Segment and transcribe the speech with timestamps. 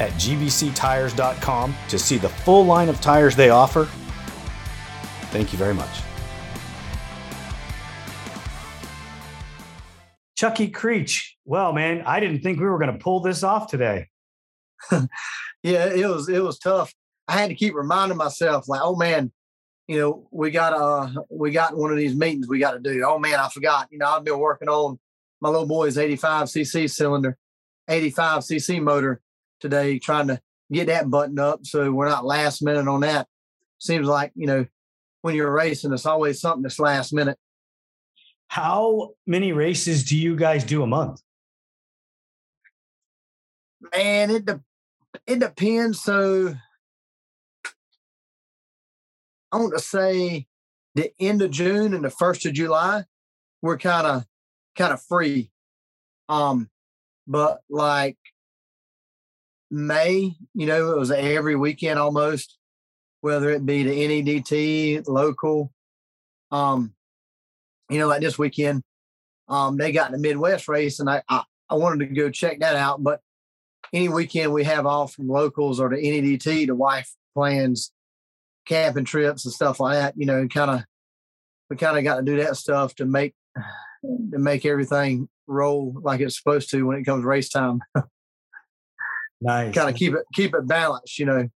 [0.00, 3.88] at gbctires.com to see the full line of tires they offer.
[5.30, 6.00] Thank you very much.
[10.36, 11.36] Chucky Creech.
[11.44, 14.08] Well, man, I didn't think we were going to pull this off today.
[15.62, 16.92] yeah, it was it was tough.
[17.28, 19.32] I had to keep reminding myself, like, oh man,
[19.88, 23.04] you know, we got uh we got one of these meetings we got to do.
[23.06, 23.88] Oh man, I forgot.
[23.90, 24.98] You know, I've been working on
[25.40, 27.36] my little boy's 85 cc cylinder,
[27.88, 29.20] 85 cc motor,
[29.60, 30.40] today, trying to
[30.72, 33.26] get that buttoned up so we're not last minute on that.
[33.78, 34.66] Seems like, you know,
[35.22, 37.38] when you're racing, it's always something that's last minute.
[38.48, 41.20] How many races do you guys do a month?
[43.94, 44.62] Man, it de-
[45.26, 46.02] it depends.
[46.02, 46.54] So
[49.50, 50.46] I want to say
[50.94, 53.04] the end of June and the first of July,
[53.62, 54.24] we're kind of
[54.76, 55.50] kind of free.
[56.28, 56.70] Um,
[57.26, 58.18] but like
[59.74, 62.56] May, you know, it was every weekend almost,
[63.22, 65.72] whether it be the NEDT, local.
[66.52, 66.94] Um,
[67.90, 68.82] you know, like this weekend,
[69.48, 72.60] um, they got in the Midwest race, and I, I, I wanted to go check
[72.60, 73.02] that out.
[73.02, 73.20] But
[73.92, 77.90] any weekend we have off from locals or the NEDT, the wife plans
[78.66, 80.14] camping trips and stuff like that.
[80.16, 80.84] You know, kind of
[81.68, 86.20] we kind of got to do that stuff to make to make everything roll like
[86.20, 87.80] it's supposed to when it comes race time.
[89.44, 89.74] Nice.
[89.74, 91.48] Kind of keep it keep it balanced, you know.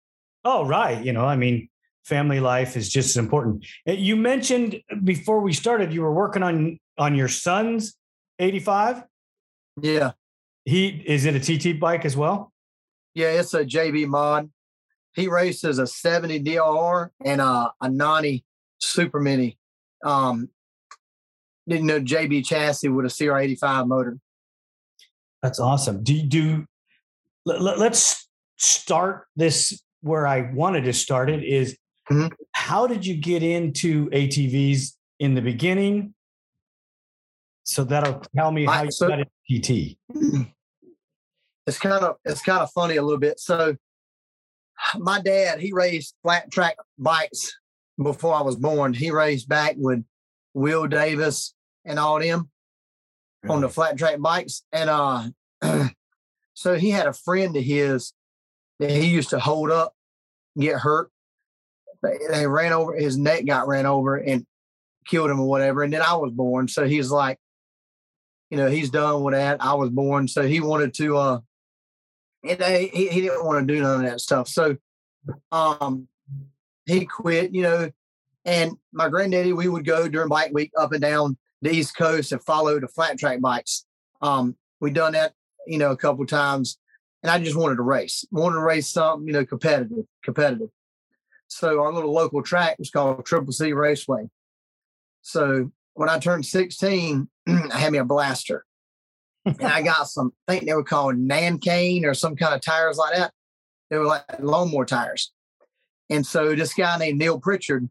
[0.45, 1.03] Oh, right.
[1.03, 1.69] You know, I mean,
[2.05, 3.65] family life is just as important.
[3.87, 7.95] Eh, you mentioned before we started you were working on on your son's
[8.37, 9.03] 85?
[9.81, 10.11] Yeah.
[10.65, 12.53] He is it a TT bike as well?
[13.15, 14.51] Yeah, it's a JB mod.
[15.15, 18.45] He races a 70 DRR and a, a 90
[18.79, 19.57] Super Mini.
[20.05, 20.49] Um,
[21.67, 24.19] didn't know JB chassis with a CR85 motor.
[25.41, 26.03] That's awesome.
[26.03, 26.65] Do you do
[27.57, 28.27] let, us
[28.57, 31.77] start this where I wanted to start it is
[32.09, 32.27] mm-hmm.
[32.51, 36.13] how did you get into ATVs in the beginning?
[37.63, 39.97] So that'll tell me how I, you so, got into PT.
[41.67, 43.39] It's kind of it's kind of funny a little bit.
[43.39, 43.75] So
[44.97, 47.55] my dad, he raced flat track bikes
[48.01, 48.93] before I was born.
[48.93, 50.03] He raced back with
[50.53, 51.53] Will Davis
[51.85, 52.49] and all them
[53.43, 53.55] really?
[53.55, 54.63] on the flat track bikes.
[54.71, 55.27] And uh
[56.59, 58.11] So he had a friend of his
[58.79, 59.93] that he used to hold up,
[60.59, 61.09] get hurt.
[62.03, 64.45] They ran over, his neck got ran over and
[65.07, 65.83] killed him or whatever.
[65.83, 66.67] And then I was born.
[66.67, 67.39] So he's like,
[68.49, 69.63] you know, he's done with that.
[69.63, 70.27] I was born.
[70.27, 71.39] So he wanted to, uh,
[72.43, 74.49] he, he didn't want to do none of that stuff.
[74.49, 74.75] So,
[75.53, 76.09] um,
[76.85, 77.89] he quit, you know,
[78.43, 82.33] and my granddaddy, we would go during bike week up and down the East Coast
[82.33, 83.85] and follow the flat track bikes.
[84.21, 85.33] Um, we done that
[85.69, 86.77] you know, a couple times,
[87.21, 90.69] and I just wanted to race, wanted to race something, you know, competitive, competitive.
[91.47, 94.29] So our little local track was called Triple C Raceway.
[95.21, 98.65] So when I turned 16, I had me a blaster.
[99.45, 102.97] and I got some, I think they were called Nankane or some kind of tires
[102.97, 103.31] like that.
[103.89, 105.31] They were like lawnmower tires.
[106.09, 107.89] And so this guy named Neil Pritchard,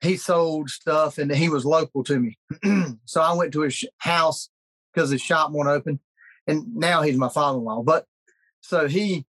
[0.00, 2.38] he sold stuff and he was local to me.
[3.04, 4.48] so I went to his house
[4.92, 6.00] because his shop won't open
[6.48, 7.82] and now he's my father-in-law.
[7.82, 8.06] But
[8.60, 9.24] so he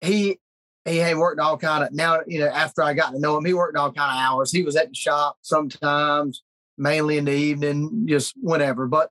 [0.00, 0.38] he
[0.84, 3.44] he had worked all kind of now you know after I got to know him,
[3.44, 4.52] he worked all kind of hours.
[4.52, 6.42] He was at the shop sometimes,
[6.76, 8.86] mainly in the evening, just whenever.
[8.86, 9.10] But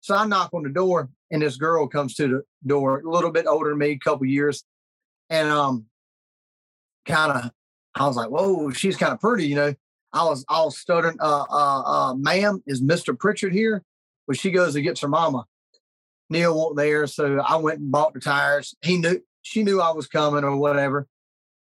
[0.00, 3.30] so I knock on the door, and this girl comes to the door, a little
[3.30, 4.64] bit older than me, a couple years,
[5.30, 5.86] and um,
[7.06, 7.50] kind of
[7.94, 9.74] I was like, whoa, she's kind of pretty, you know.
[10.14, 13.18] I was all stuttering, uh, uh, uh, ma'am, is Mr.
[13.18, 13.82] Pritchard here?
[14.26, 15.46] Well, she goes and gets her mama.
[16.32, 18.74] Neil wasn't there, so I went and bought the tires.
[18.82, 21.06] He knew she knew I was coming or whatever.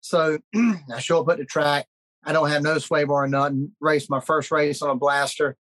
[0.01, 1.87] So I show up at the track.
[2.23, 3.71] I don't have no sway bar or nothing.
[3.79, 5.55] Race my first race on a blaster.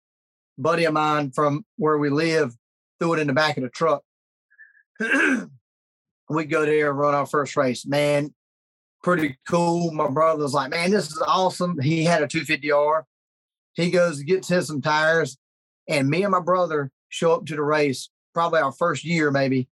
[0.58, 2.56] Buddy of mine from where we live
[3.00, 4.02] threw it in the back of the truck.
[6.30, 7.86] we go there and run our first race.
[7.86, 8.34] Man,
[9.04, 9.92] pretty cool.
[9.92, 11.80] My brother's like, man, this is awesome.
[11.80, 13.04] He had a 250R.
[13.74, 15.38] He goes, and gets him some tires.
[15.88, 19.68] And me and my brother show up to the race, probably our first year, maybe.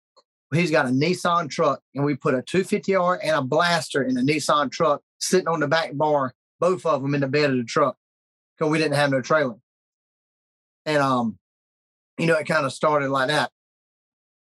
[0.54, 4.22] He's got a Nissan truck, and we put a 250R and a blaster in a
[4.22, 7.64] Nissan truck sitting on the back bar, both of them in the bed of the
[7.64, 7.98] truck
[8.56, 9.56] because we didn't have no trailer.
[10.86, 11.40] And, um,
[12.20, 13.50] you know, it kind of started like that.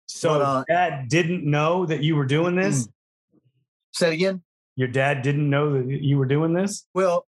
[0.07, 2.87] So but, uh, dad didn't know that you were doing this?
[2.87, 2.93] Mm.
[3.93, 4.43] Say it again.
[4.75, 6.87] Your dad didn't know that you were doing this?
[6.95, 7.27] Well,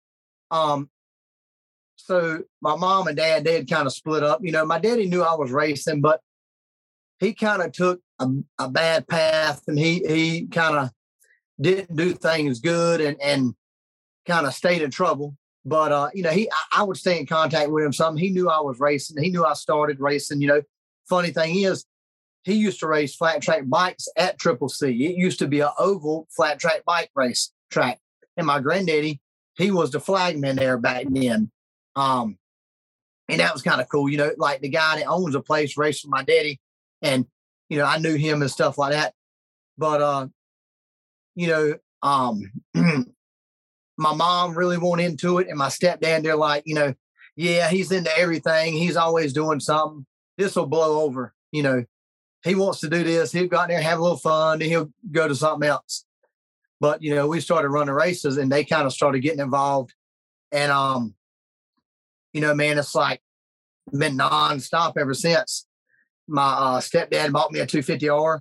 [0.51, 0.89] um,
[1.95, 4.42] so my mom and dad, they had kind of split up.
[4.44, 6.19] You know, my daddy knew I was racing, but
[7.20, 8.28] he kind of took a,
[8.60, 10.90] a, bad path and he he kind of
[11.60, 13.56] didn't do things good and and
[14.28, 15.36] kind of stayed in trouble.
[15.64, 18.18] But uh, you know, he I, I would stay in contact with him some.
[18.18, 19.22] He knew I was racing.
[19.22, 20.42] He knew I started racing.
[20.42, 20.62] You know,
[21.08, 21.86] funny thing is,
[22.44, 24.90] he used to race flat track bikes at Triple C.
[24.90, 28.00] It used to be an oval flat track bike race track.
[28.38, 29.22] And my granddaddy,
[29.58, 31.52] he was the flagman there back then.
[31.96, 32.38] Um,
[33.28, 35.76] and that was kind of cool, you know, like the guy that owns a place
[35.76, 36.60] with my daddy,
[37.06, 37.25] and
[37.69, 39.13] you know, I knew him and stuff like that.
[39.78, 40.28] But uh,
[41.36, 42.42] you know, um
[43.98, 46.94] my mom really went into it, and my stepdad, they're like, you know,
[47.36, 48.74] yeah, he's into everything.
[48.74, 50.06] He's always doing something.
[50.38, 51.86] This will blow over, you know
[52.46, 53.31] he wants to do this.
[53.31, 56.06] He'll go out there have a little fun, and he'll go to something else.
[56.80, 59.94] But you know, we started running races, and they kind of started getting involved.
[60.52, 61.16] And um,
[62.34, 63.22] you know, man, it's like
[63.92, 65.66] been nonstop ever since.
[66.27, 68.39] My uh, stepdad bought me a 250R,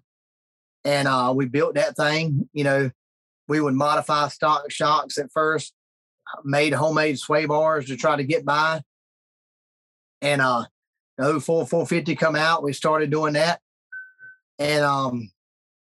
[0.84, 2.48] and uh, we built that thing.
[2.52, 2.90] You know,
[3.48, 5.75] we would modify stock shocks at first,
[6.44, 8.82] made homemade sway bars to try to get by.
[10.22, 10.64] And uh,
[11.19, 13.60] the 04 450 come out, we started doing that.
[14.58, 15.30] And um,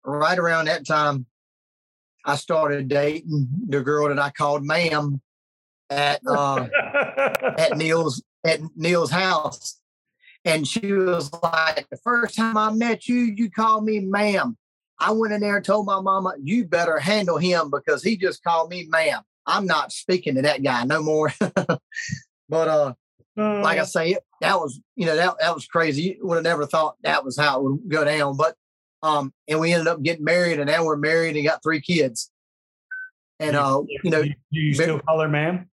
[0.03, 1.25] right around that time,
[2.25, 5.21] I started dating the girl that I called ma'am
[5.89, 6.67] at uh,
[7.57, 9.79] at Neil's at Neil's house.
[10.45, 14.57] And she was like, the first time I met you, you called me ma'am.
[15.00, 18.44] I went in there and told my mama, you better handle him because he just
[18.44, 19.22] called me ma'am.
[19.45, 21.31] I'm not speaking to that guy no more.
[21.39, 22.94] but uh,
[23.38, 26.18] like I say, that was you know that that was crazy.
[26.19, 28.36] You would have never thought that was how it would go down.
[28.36, 28.56] But
[29.04, 32.31] um, and we ended up getting married, and now we're married and got three kids.
[33.39, 35.69] And uh, you know, do you still call her ma'am?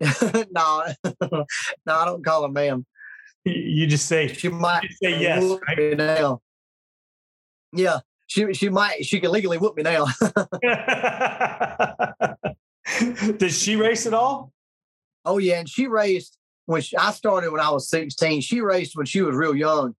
[0.00, 1.44] no, no,
[1.86, 2.84] I don't call her ma'am.
[3.44, 5.58] You just say she might say yes.
[5.66, 5.96] Right?
[5.96, 6.40] Now.
[7.72, 10.06] Yeah, she she might she can legally whoop me now.
[13.38, 14.52] Does she race at all?
[15.24, 18.40] Oh yeah, and she raced when she, I started when I was 16.
[18.40, 19.94] She raced when she was real young,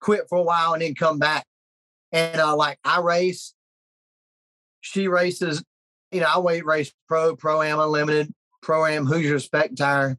[0.00, 1.46] quit for a while and then come back.
[2.10, 3.54] And uh, like I race,
[4.80, 5.62] she races,
[6.10, 10.18] you know, I weight race pro, pro am unlimited, pro am Hoosier spec tire.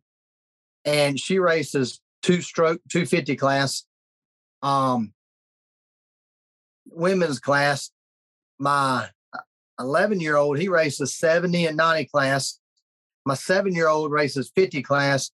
[0.86, 3.86] And she races two stroke 250 class.
[4.64, 5.14] Um
[6.86, 7.92] women's class.
[8.60, 9.10] My
[9.80, 12.60] 11 year old, he races 70 and 90 class.
[13.26, 15.32] My seven year old races 50 class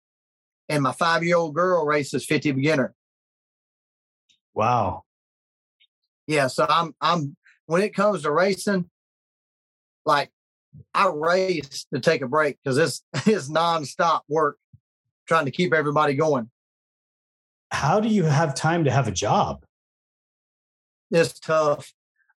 [0.68, 2.94] and my five year old girl races 50 beginner.
[4.54, 5.04] Wow.
[6.28, 6.48] Yeah.
[6.48, 7.36] So I'm, I'm,
[7.66, 8.90] when it comes to racing,
[10.06, 10.30] like
[10.94, 14.58] I race to take a break because it's, it's nonstop work
[15.28, 16.50] trying to keep everybody going.
[17.72, 19.64] How do you have time to have a job?
[21.12, 21.92] It's tough.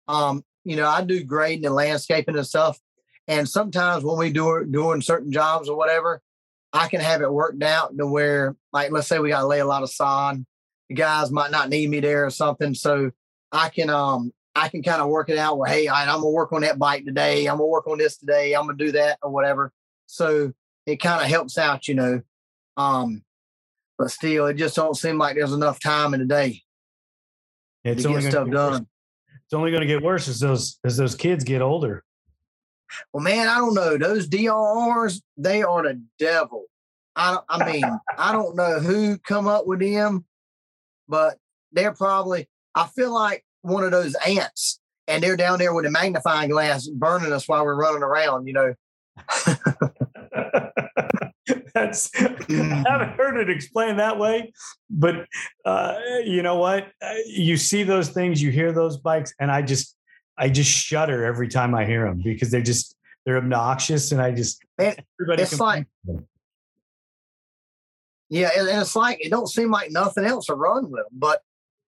[0.08, 2.80] Um, you know, I do grading and landscaping and stuff.
[3.28, 6.22] And sometimes when we do doing certain jobs or whatever,
[6.74, 9.60] I can have it worked out to where, like, let's say we got to lay
[9.60, 10.46] a lot of sod.
[10.90, 12.74] The guys might not need me there or something.
[12.74, 13.12] So
[13.52, 16.30] I can, um, I can kind of work it out where, hey, I, I'm gonna
[16.30, 17.46] work on that bike today.
[17.46, 18.54] I'm gonna work on this today.
[18.54, 19.72] I'm gonna do that or whatever.
[20.08, 20.54] So
[20.86, 22.22] it kind of helps out, you know.
[22.78, 23.24] Um,
[24.00, 26.64] but still, it just don't seem like there's enough time in the day
[27.84, 28.88] it's to get stuff get done.
[29.46, 32.04] It's only going to get worse as those as those kids get older.
[33.14, 33.98] Well, man, I don't know.
[33.98, 36.66] Those DRRs, they are the devil.
[37.16, 37.84] I, I mean,
[38.18, 40.26] I don't know who come up with them,
[41.08, 41.38] but
[41.72, 45.92] they're probably, I feel like one of those ants and they're down there with a
[45.92, 48.74] magnifying glass burning us while we're running around, you know.
[51.74, 54.52] That's I haven't heard it explained that way,
[54.90, 55.26] but
[55.66, 56.88] uh, you know what?
[57.02, 59.96] Uh, you see those things, you hear those bikes, and I just
[60.38, 62.96] I just shudder every time I hear them because they're just
[63.26, 65.88] they're obnoxious, and I just Man, it's like
[68.30, 71.12] yeah, and, and, it's like it don't seem like nothing else to run with them.
[71.12, 71.42] But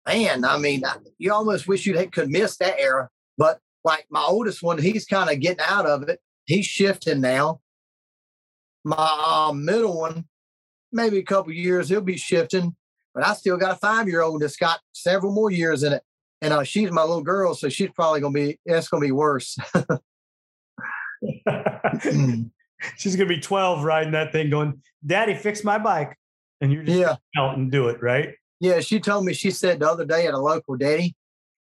[0.06, 0.82] man, I mean,
[1.18, 3.08] you almost wish you could miss that era.
[3.38, 6.20] But like my oldest one, he's kind of getting out of it.
[6.44, 7.60] He's shifting now.
[8.84, 10.24] My uh, middle one,
[10.90, 12.74] maybe a couple years, he'll be shifting.
[13.14, 16.02] But I still got a five year old that's got several more years in it.
[16.40, 19.56] And uh, she's my little girl, so she's probably gonna be it's gonna be worse.
[22.96, 26.16] she's gonna be 12 riding that thing, going, Daddy, fix my bike.
[26.60, 27.16] And you're just yeah.
[27.36, 28.34] out and do it, right?
[28.60, 31.16] Yeah, she told me, she said the other day at a local daddy,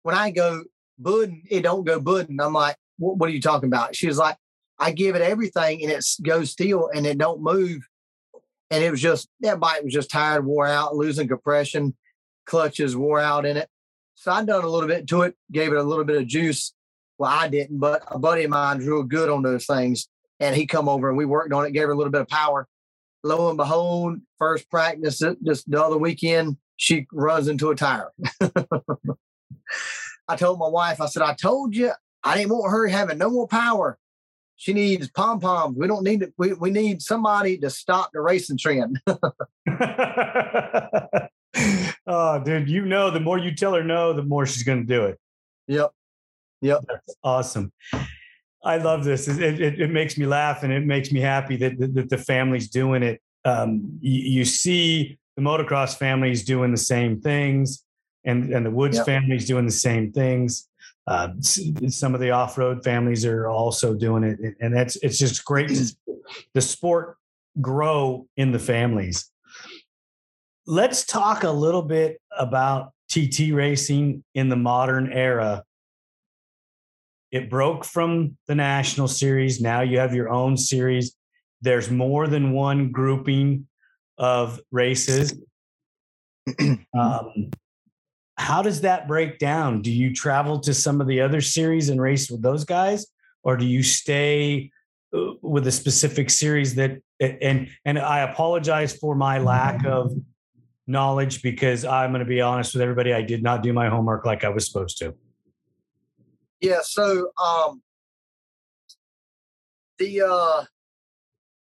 [0.03, 0.63] when I go
[0.97, 2.39] budding, it don't go budding.
[2.41, 3.95] I'm like, what, what are you talking about?
[3.95, 4.37] She was like,
[4.79, 7.87] I give it everything and it goes still and it don't move.
[8.69, 11.95] And it was just that bike was just tired, wore out, losing compression,
[12.45, 13.69] clutches wore out in it.
[14.15, 16.73] So I done a little bit to it, gave it a little bit of juice.
[17.17, 20.07] Well, I didn't, but a buddy of mine's real good on those things.
[20.39, 22.27] And he come over and we worked on it, gave her a little bit of
[22.27, 22.67] power.
[23.23, 28.11] Lo and behold, first practice uh, just the other weekend, she runs into a tire.
[30.27, 31.91] I told my wife, I said, I told you
[32.23, 33.97] I didn't want her having no more power.
[34.57, 35.77] She needs pom poms.
[35.77, 36.33] We don't need it.
[36.37, 38.99] We, we need somebody to stop the racing trend.
[42.07, 44.93] oh, dude, you know, the more you tell her no, the more she's going to
[44.93, 45.19] do it.
[45.67, 45.91] Yep.
[46.61, 46.85] Yep.
[46.87, 47.71] That's awesome.
[48.63, 49.27] I love this.
[49.27, 52.17] It, it, it, makes me laugh and it makes me happy that, that, that the
[52.17, 53.21] family's doing it.
[53.45, 57.83] Um, you, you, see the motocross families doing the same things
[58.25, 59.05] and, and the Woods yep.
[59.05, 60.67] families doing the same things.
[61.07, 65.69] Uh, some of the off-road families are also doing it, and that's it's just great
[65.69, 65.95] to
[66.53, 67.17] the sport
[67.61, 69.31] grow in the families.
[70.65, 75.63] Let's talk a little bit about TT racing in the modern era.
[77.31, 79.61] It broke from the national series.
[79.61, 81.15] Now you have your own series.
[81.61, 83.67] There's more than one grouping
[84.17, 85.41] of races.
[86.97, 87.51] um,
[88.37, 89.81] how does that break down?
[89.81, 93.07] Do you travel to some of the other series and race with those guys,
[93.43, 94.71] or do you stay
[95.13, 97.01] uh, with a specific series that?
[97.19, 100.13] And and I apologize for my lack of
[100.85, 103.11] knowledge because I'm going to be honest with everybody.
[103.11, 105.15] I did not do my homework like I was supposed to.
[106.61, 106.79] Yeah.
[106.83, 107.81] So um,
[109.97, 110.63] the uh,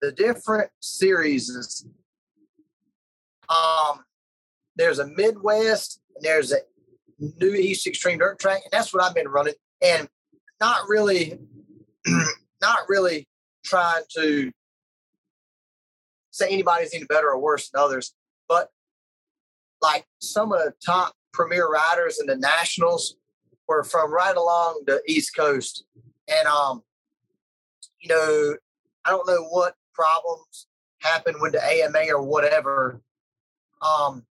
[0.02, 1.88] the different series is
[3.50, 4.04] um,
[4.76, 6.58] there's a Midwest there's a
[7.20, 9.54] new East Extreme Dirt Track, and that's what I've been running.
[9.82, 10.08] And
[10.60, 11.40] not really,
[12.62, 13.28] not really
[13.64, 14.52] trying to
[16.32, 18.14] say anybody's any better or worse than others,
[18.48, 18.70] but
[19.82, 23.16] like some of the top premier riders in the nationals
[23.68, 25.86] were from right along the East Coast,
[26.28, 26.82] and um,
[28.00, 28.56] you know,
[29.06, 30.68] I don't know what problems
[31.00, 33.02] happened with the AMA or whatever.
[33.82, 34.26] Um,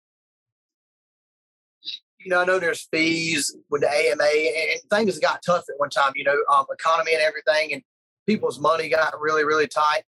[2.24, 5.90] you know, I know there's fees with the AMA and things got tough at one
[5.90, 7.82] time, you know, um, economy and everything, and
[8.26, 10.02] people's money got really, really tight.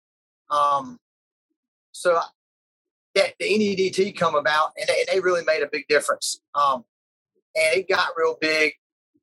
[0.51, 0.99] Um,
[1.93, 2.21] so
[3.15, 6.41] that the NEDT come about and they, they, really made a big difference.
[6.55, 6.85] Um,
[7.55, 8.73] and it got real big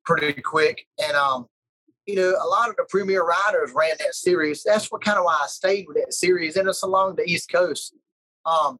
[0.05, 0.85] pretty quick.
[1.03, 1.47] And, um,
[2.05, 4.63] you know, a lot of the premier riders ran that series.
[4.63, 6.55] That's what kind of why I stayed with that series.
[6.57, 7.93] And it's along the East Coast.
[8.45, 8.77] Um,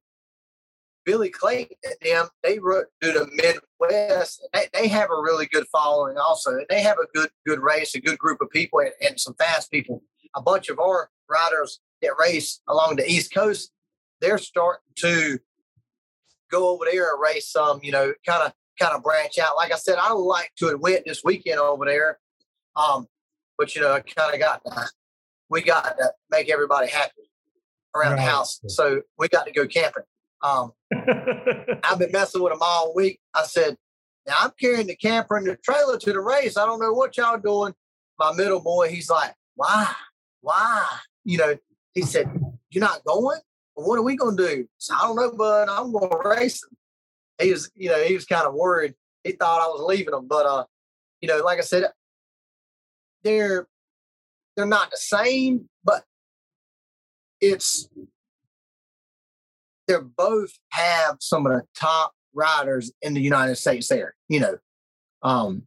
[1.06, 2.58] Billy Clayton and them, they
[3.02, 3.30] through the
[3.82, 4.48] Midwest.
[4.54, 6.60] They, they have a really good following also.
[6.70, 9.72] They have a good good race, a good group of people, and, and some fast
[9.72, 10.04] people.
[10.36, 13.72] A bunch of our riders that race along the East Coast,
[14.22, 15.40] they're starting to
[16.52, 17.80] go over there and race some.
[17.84, 19.56] You know, kind of kind of branch out.
[19.56, 22.20] Like I said, I would like to have went this weekend over there,
[22.76, 23.08] um,
[23.58, 24.90] but you know, I kind of got to,
[25.50, 27.12] we got to make everybody happy
[27.96, 28.18] around right.
[28.18, 30.04] the house, so we got to go camping.
[30.42, 30.72] Um,
[31.84, 33.20] I've been messing with them all week.
[33.34, 33.76] I said,
[34.28, 36.58] now I'm carrying the camper and the trailer to the race.
[36.58, 37.74] I don't know what y'all doing.
[38.18, 39.92] My middle boy, he's like, why?
[40.42, 40.86] Why?
[41.26, 41.58] You know,
[41.94, 42.30] he said,
[42.70, 43.40] you're not going?
[43.76, 44.68] What are we going to do?
[44.78, 45.70] So I don't know, bud.
[45.70, 46.78] I'm going to race him.
[47.42, 48.94] He was, you know, he was kind of worried.
[49.24, 50.28] He thought I was leaving him.
[50.28, 50.66] But, uh,
[51.22, 51.86] you know, like I said,
[53.24, 53.68] they're,
[54.56, 56.04] they're not the same, but
[57.42, 57.90] it's
[59.90, 64.58] they both have some of the top riders in the United States there, you know.
[65.22, 65.64] Um,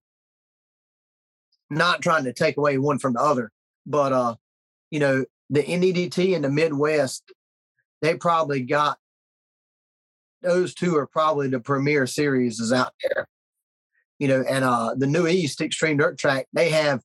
[1.71, 3.51] not trying to take away one from the other,
[3.87, 4.35] but uh,
[4.91, 7.33] you know, the NEDT in the Midwest,
[8.01, 8.99] they probably got
[10.43, 13.29] those two are probably the premier series is out there.
[14.19, 17.01] You know, and uh the new East Extreme Dirt Track, they have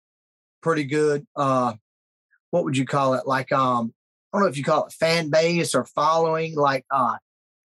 [0.62, 1.74] pretty good uh
[2.52, 3.28] what would you call it?
[3.28, 3.94] Like um,
[4.34, 6.56] I don't know if you call it fan base or following.
[6.56, 7.18] Like uh,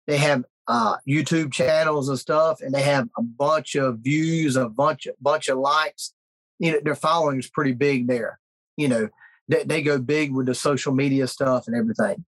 [0.07, 4.69] they have uh YouTube channels and stuff, and they have a bunch of views, a
[4.69, 6.13] bunch of bunch of likes.
[6.59, 8.39] You know, their following is pretty big there.
[8.77, 9.09] You know,
[9.49, 12.25] they, they go big with the social media stuff and everything.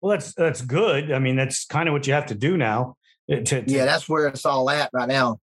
[0.00, 1.12] Well, that's that's good.
[1.12, 2.96] I mean, that's kind of what you have to do now.
[3.30, 5.38] Uh, to, to, yeah, that's where it's all at right now.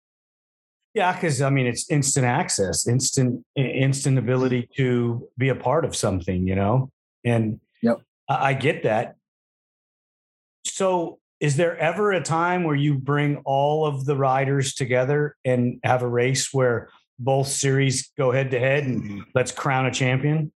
[0.95, 5.95] Yeah, because I mean, it's instant access, instant instant ability to be a part of
[5.95, 6.91] something, you know.
[7.26, 9.16] And yep, I, I get that.
[10.64, 15.80] So, is there ever a time where you bring all of the riders together and
[15.85, 19.21] have a race where both series go head to head and mm-hmm.
[19.35, 20.52] let's crown a champion?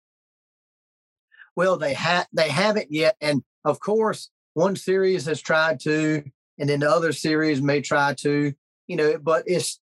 [1.57, 6.23] Well, they have they haven't yet, and of course, one series has tried to,
[6.59, 8.55] and then the other series may try to,
[8.87, 9.81] you know, but it's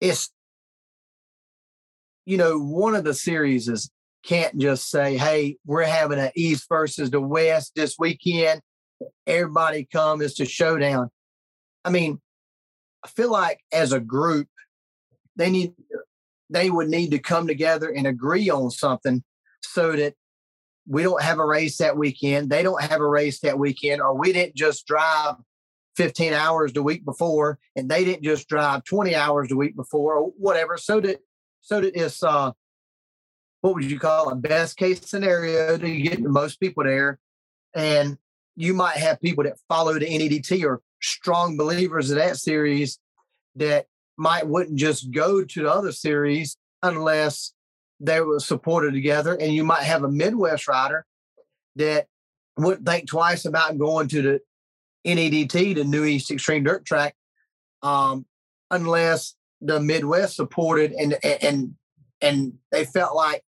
[0.00, 0.30] it's
[2.26, 3.90] you know, one of the series is
[4.26, 8.60] can't just say, hey, we're having an East versus the West this weekend.
[9.26, 11.10] Everybody come, it's a showdown.
[11.84, 12.20] I mean,
[13.04, 14.48] I feel like as a group,
[15.36, 15.74] they need
[16.50, 19.22] they would need to come together and agree on something
[19.62, 20.14] so that
[20.88, 22.50] we don't have a race that weekend.
[22.50, 25.34] They don't have a race that weekend, or we didn't just drive
[25.96, 30.14] 15 hours the week before and they didn't just drive 20 hours the week before
[30.14, 30.76] or whatever.
[30.76, 31.18] So that
[31.62, 32.52] so that it's uh
[33.66, 37.18] what would you call a best case scenario to get the most people there.
[37.74, 38.16] And
[38.54, 43.00] you might have people that follow the NEDT or strong believers of that series
[43.56, 47.54] that might wouldn't just go to the other series unless
[47.98, 49.34] they were supported together.
[49.34, 51.04] And you might have a Midwest rider
[51.74, 52.06] that
[52.56, 54.40] wouldn't think twice about going to the
[55.04, 57.16] NEDT, the New East Extreme Dirt Track,
[57.82, 58.26] um,
[58.70, 61.74] unless the Midwest supported and and
[62.20, 63.42] and they felt like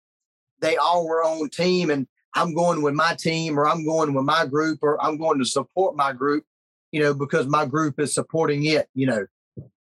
[0.60, 4.24] they all were on team and I'm going with my team or I'm going with
[4.24, 6.44] my group or I'm going to support my group,
[6.92, 9.26] you know, because my group is supporting it, you know.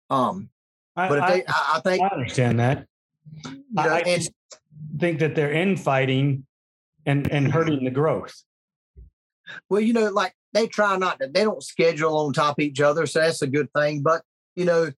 [0.09, 0.49] Um,
[0.95, 2.85] but if they, I, I think I understand that.
[3.43, 4.29] You know, I and,
[4.99, 6.45] think that they're infighting
[7.05, 8.43] and and hurting the growth.
[9.69, 11.27] Well, you know, like they try not to.
[11.27, 14.01] They don't schedule on top of each other, so that's a good thing.
[14.01, 14.23] But
[14.55, 14.91] you know,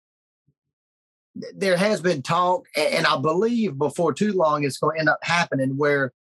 [1.35, 5.19] there has been talk, and I believe before too long it's going to end up
[5.23, 6.11] happening where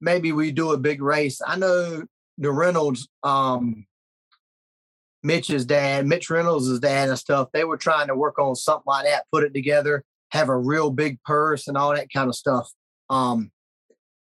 [0.00, 1.40] maybe we do a big race.
[1.46, 2.04] I know
[2.38, 3.86] the Reynolds, um,
[5.22, 7.48] Mitch's dad, Mitch Reynolds' dad, and stuff.
[7.52, 10.90] They were trying to work on something like that, put it together, have a real
[10.90, 12.68] big purse and all that kind of stuff.
[13.08, 13.50] Um,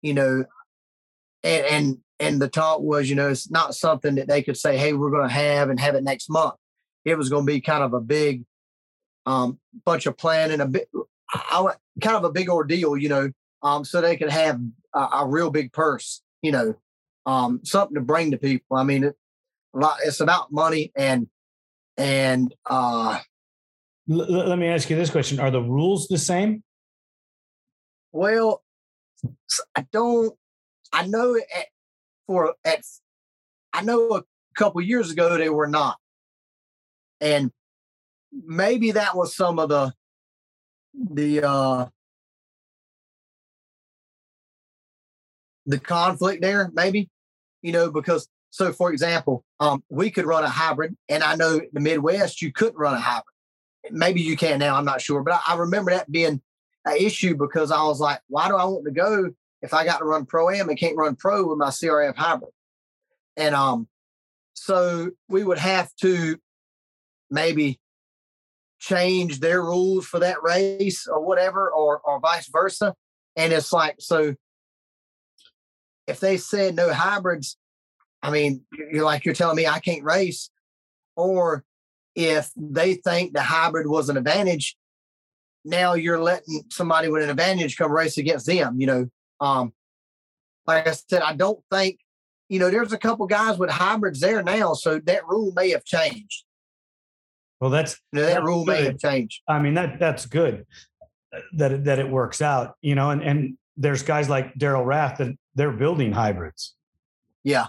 [0.02, 0.44] you know,
[1.42, 4.76] and and and the talk was, you know, it's not something that they could say,
[4.76, 6.54] hey, we're going to have and have it next month.
[7.04, 8.44] It was going to be kind of a big
[9.26, 10.88] um, bunch of planning, a bit,
[11.32, 13.30] I, kind of a big ordeal, you know,
[13.62, 14.60] um, so they could have
[14.94, 16.74] a, a real big purse, you know,
[17.26, 18.76] um, something to bring to people.
[18.76, 19.16] I mean, it,
[20.04, 21.28] it's about money and
[21.96, 23.20] and uh,
[24.10, 26.62] L- let me ask you this question: Are the rules the same?
[28.12, 28.62] Well,
[29.74, 30.34] I don't.
[30.92, 31.66] I know at,
[32.26, 32.84] for at
[33.72, 34.24] I know a
[34.56, 35.96] couple years ago they were not,
[37.20, 37.50] and
[38.44, 39.92] maybe that was some of the
[41.10, 41.86] the uh
[45.66, 47.08] the conflict there maybe
[47.62, 51.56] you know because so for example um we could run a hybrid and i know
[51.58, 53.24] in the midwest you couldn't run a hybrid
[53.90, 56.40] maybe you can now i'm not sure but i, I remember that being
[56.84, 59.30] an issue because i was like why do i want to go
[59.64, 62.52] if I got to run pro am and can't run pro with my CRF hybrid.
[63.38, 63.88] And um,
[64.52, 66.36] so we would have to
[67.30, 67.80] maybe
[68.88, 72.94] change their rules for that race or whatever, or or vice versa.
[73.36, 74.34] And it's like, so
[76.06, 77.56] if they said no hybrids,
[78.22, 80.50] I mean, you're like you're telling me I can't race,
[81.16, 81.64] or
[82.14, 84.76] if they think the hybrid was an advantage,
[85.64, 88.80] now you're letting somebody with an advantage come race against them.
[88.80, 89.08] You know,
[89.40, 89.72] um,
[90.66, 91.98] like I said, I don't think,
[92.48, 95.84] you know, there's a couple guys with hybrids there now, so that rule may have
[95.84, 96.44] changed.
[97.64, 99.40] Well, that's know, that that's rule may have changed.
[99.48, 100.66] I mean, that that's good
[101.54, 105.16] that it, that it works out, you know, and and there's guys like Daryl Rath
[105.16, 106.74] that they're building hybrids.
[107.42, 107.68] Yeah,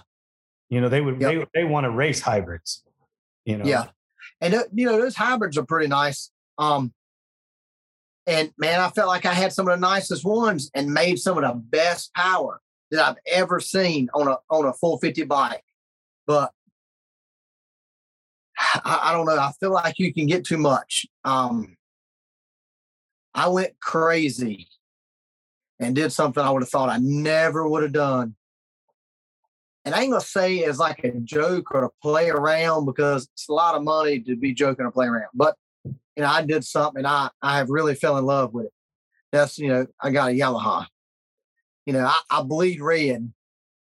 [0.68, 1.48] you know, they would yep.
[1.54, 2.84] they they want to race hybrids.
[3.46, 3.86] You know, yeah,
[4.42, 6.30] and uh, you know those hybrids are pretty nice.
[6.58, 6.92] Um,
[8.26, 11.38] and man, I felt like I had some of the nicest ones and made some
[11.38, 15.64] of the best power that I've ever seen on a on a 450 bike.
[16.26, 16.52] But
[18.84, 19.38] I, I don't know.
[19.38, 21.06] I feel like you can get too much.
[21.24, 21.76] Um,
[23.34, 24.68] I went crazy
[25.78, 28.34] and did something I would have thought I never would have done.
[29.84, 33.48] And I ain't gonna say it's like a joke or to play around because it's
[33.48, 35.28] a lot of money to be joking or playing around.
[35.32, 38.72] But you know, I did something I I have really fell in love with it.
[39.30, 40.86] That's you know, I got a Yamaha.
[41.84, 43.32] You know, I, I bleed red,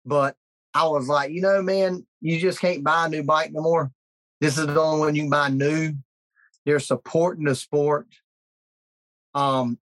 [0.07, 0.37] but
[0.72, 3.90] I was like, you know, man, you just can't buy a new bike no more.
[4.40, 5.94] This is the only one you can buy new.
[6.64, 8.07] They're supporting the sport.
[9.35, 9.79] Um,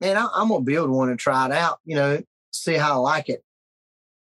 [0.00, 1.78] man, I, am gonna build one and try it out.
[1.84, 3.42] You know, see how I like it.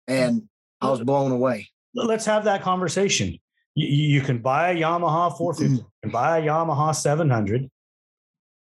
[0.07, 0.49] And
[0.81, 1.69] I was blown away.
[1.95, 3.37] Let's have that conversation.
[3.75, 7.69] You, you can buy a Yamaha 450 and buy a Yamaha 700.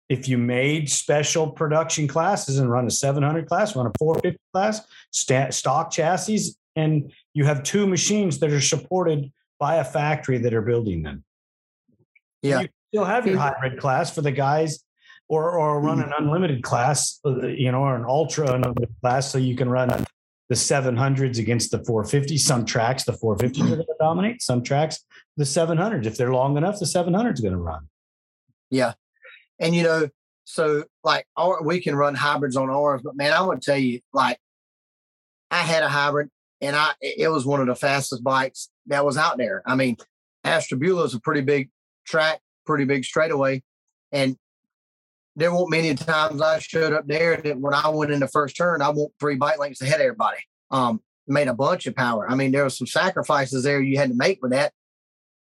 [0.08, 4.86] If you made special production classes and run a 700 class, run a 450 class,
[5.10, 10.52] st- stock chassis, and you have two machines that are supported by a factory that
[10.52, 11.22] are building them.
[12.42, 12.62] Yeah.
[12.62, 14.82] You still have your hybrid class for the guys
[15.28, 19.38] or or run an unlimited class, uh, you know, or an ultra unlimited class, so
[19.38, 19.88] you can run
[20.48, 22.38] the 700s against the 450.
[22.38, 24.42] Some tracks, the 450s are going to dominate.
[24.42, 24.98] Some tracks,
[25.36, 26.06] the 700s.
[26.06, 27.88] If they're long enough, the 700 is going to run.
[28.68, 28.94] Yeah,
[29.60, 30.08] and you know,
[30.42, 33.78] so like our, we can run hybrids on ours, but man, I want to tell
[33.78, 34.38] you, like,
[35.52, 36.30] I had a hybrid,
[36.62, 39.62] and I it was one of the fastest bikes that was out there.
[39.66, 39.98] I mean,
[40.44, 41.68] Ashtabula is a pretty big
[42.06, 43.62] track, pretty big straightaway,
[44.12, 44.36] and
[45.36, 48.56] there weren't many times I showed up there that when I went in the first
[48.56, 50.38] turn, I went three bike lengths ahead of everybody.
[50.70, 52.28] Um, made a bunch of power.
[52.28, 54.72] I mean, there were some sacrifices there you had to make with that,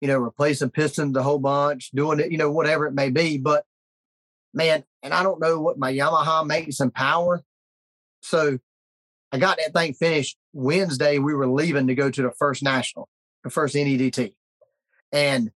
[0.02, 3.38] you know, replacing pistons a whole bunch, doing it, you know, whatever it may be.
[3.38, 3.66] But
[4.54, 7.44] man, and I don't know what my Yamaha makes in power.
[8.22, 8.60] So
[9.32, 11.20] I got that thing finished Wednesday.
[11.20, 13.10] We were leaving to go to the first national,
[13.44, 14.34] the first NEDT.
[15.12, 15.52] And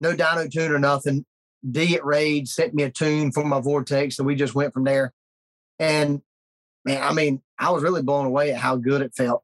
[0.00, 1.26] no dyno tune or nothing.
[1.68, 4.84] D at Rage sent me a tune for my Vortex, and we just went from
[4.84, 5.12] there.
[5.78, 6.22] And
[6.84, 9.42] man, I mean, I was really blown away at how good it felt.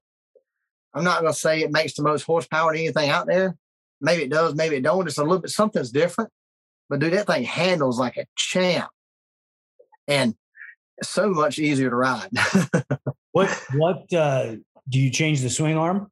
[0.94, 3.56] I'm not going to say it makes the most horsepower to anything out there.
[4.00, 5.06] Maybe it does, maybe it don't.
[5.06, 6.30] It's a little bit something's different.
[6.88, 8.90] But dude, that thing handles like a champ,
[10.06, 10.34] and
[11.02, 12.30] so much easier to ride.
[13.32, 14.56] what what uh,
[14.88, 16.10] do you change the swing arm?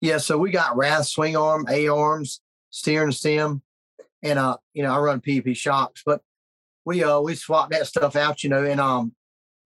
[0.00, 3.62] Yeah, so we got Rath swing arm, A arms, steering stem,
[4.22, 6.20] and uh, you know, I run PP shocks, but
[6.84, 9.14] we uh we swap that stuff out, you know, and um,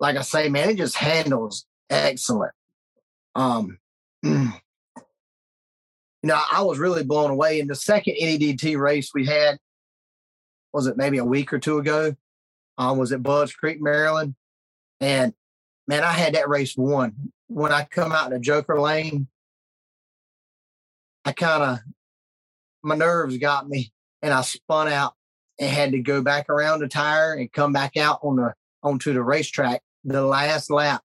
[0.00, 2.52] like I say, man, it just handles excellent.
[3.34, 3.78] Um,
[4.22, 4.52] you
[6.22, 7.60] know, I was really blown away.
[7.60, 9.58] In the second NEDT race we had,
[10.72, 12.14] was it maybe a week or two ago?
[12.76, 14.34] Um, was at Budds Creek, Maryland,
[15.00, 15.32] and
[15.86, 17.32] man, I had that race won.
[17.46, 19.28] When I come out in the Joker lane,
[21.24, 21.78] I kind of
[22.82, 25.14] my nerves got me and I spun out
[25.58, 29.12] and had to go back around the tire and come back out on the onto
[29.12, 31.02] the racetrack the last lap.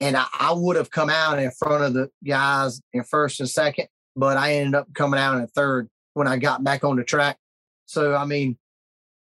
[0.00, 3.48] And I, I would have come out in front of the guys in first and
[3.48, 7.04] second, but I ended up coming out in third when I got back on the
[7.04, 7.38] track.
[7.86, 8.58] So I mean,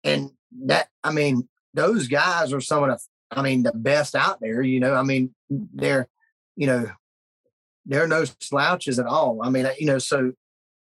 [0.04, 0.30] and
[0.66, 2.98] that I mean, those guys are some of the
[3.30, 4.94] I mean, the best out there, you know.
[4.94, 6.08] I mean, they're,
[6.56, 6.90] you know,
[7.86, 9.40] they're no slouches at all.
[9.42, 10.32] I mean, you know, so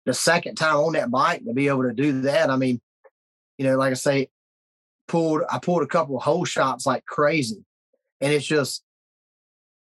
[0.06, 2.50] the second time on that bike to be able to do that.
[2.50, 2.82] I mean,
[3.58, 4.30] you know, like I say,
[5.08, 7.64] pulled I pulled a couple of hole shots like crazy,
[8.22, 8.84] and it's just,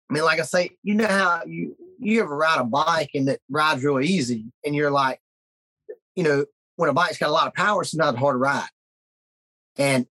[0.09, 3.29] I mean, like I say, you know how you you ever ride a bike and
[3.29, 5.19] it rides real easy, and you're like,
[6.15, 8.69] you know, when a bike's got a lot of power, it's not hard to ride,
[9.79, 10.05] and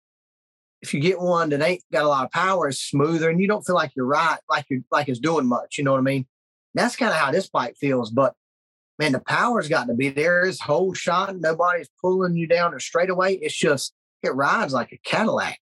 [0.82, 3.48] if you get one that ain't got a lot of power, it's smoother, and you
[3.48, 5.78] don't feel like you're right, like you're like it's doing much.
[5.78, 6.26] You know what I mean?
[6.74, 8.34] That's kind of how this bike feels, but
[8.98, 10.44] man, the power's got to be there.
[10.44, 11.36] It's hole shot.
[11.36, 13.34] Nobody's pulling you down or straight away.
[13.34, 15.58] It's just, it rides like a Cadillac.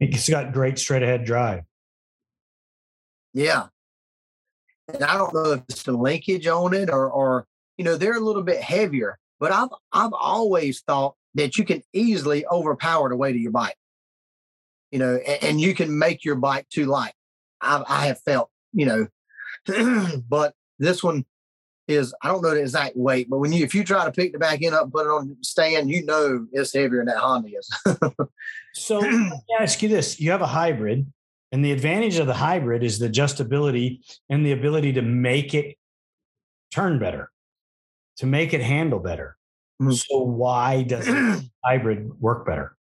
[0.00, 1.62] It's got great straight ahead drive.
[3.32, 3.66] Yeah.
[4.92, 7.46] And I don't know if it's the linkage on it or, or,
[7.76, 11.82] you know, they're a little bit heavier, but I've, I've always thought that you can
[11.92, 13.76] easily overpower the weight of your bike,
[14.90, 17.14] you know, and, and you can make your bike too light.
[17.60, 19.08] I, I have felt, you know,
[20.28, 21.24] but this one,
[21.88, 24.32] is I don't know the exact weight, but when you if you try to pick
[24.32, 27.16] the back end up, put it on the stand, you know it's heavier than that
[27.16, 27.70] Honda is.
[28.74, 31.12] so let me ask you this: You have a hybrid,
[31.50, 35.76] and the advantage of the hybrid is the adjustability and the ability to make it
[36.72, 37.30] turn better,
[38.18, 39.36] to make it handle better.
[39.82, 39.92] Mm-hmm.
[39.92, 41.06] So why does
[41.64, 42.76] hybrid work better?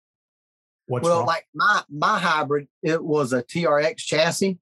[0.86, 1.26] What's well, wrong?
[1.26, 4.58] like my my hybrid, it was a TRX chassis,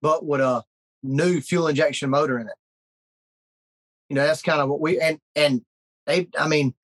[0.00, 0.64] but with a
[1.02, 2.54] new fuel injection motor in it.
[4.08, 5.62] You know, that's kind of what we and and
[6.06, 6.28] they.
[6.38, 6.74] I mean,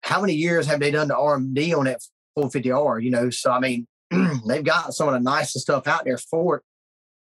[0.00, 2.00] how many years have they done the RMD on that
[2.36, 3.02] 450R?
[3.02, 3.86] You know, so I mean,
[4.48, 6.62] they've got some of the nicest stuff out there for it.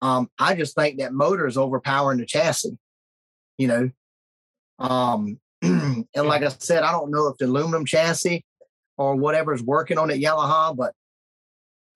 [0.00, 2.78] Um, I just think that motor is overpowering the chassis,
[3.58, 3.90] you know.
[4.78, 8.44] Um, and like I said, I don't know if the aluminum chassis
[8.96, 10.94] or whatever's working on it Yamaha, but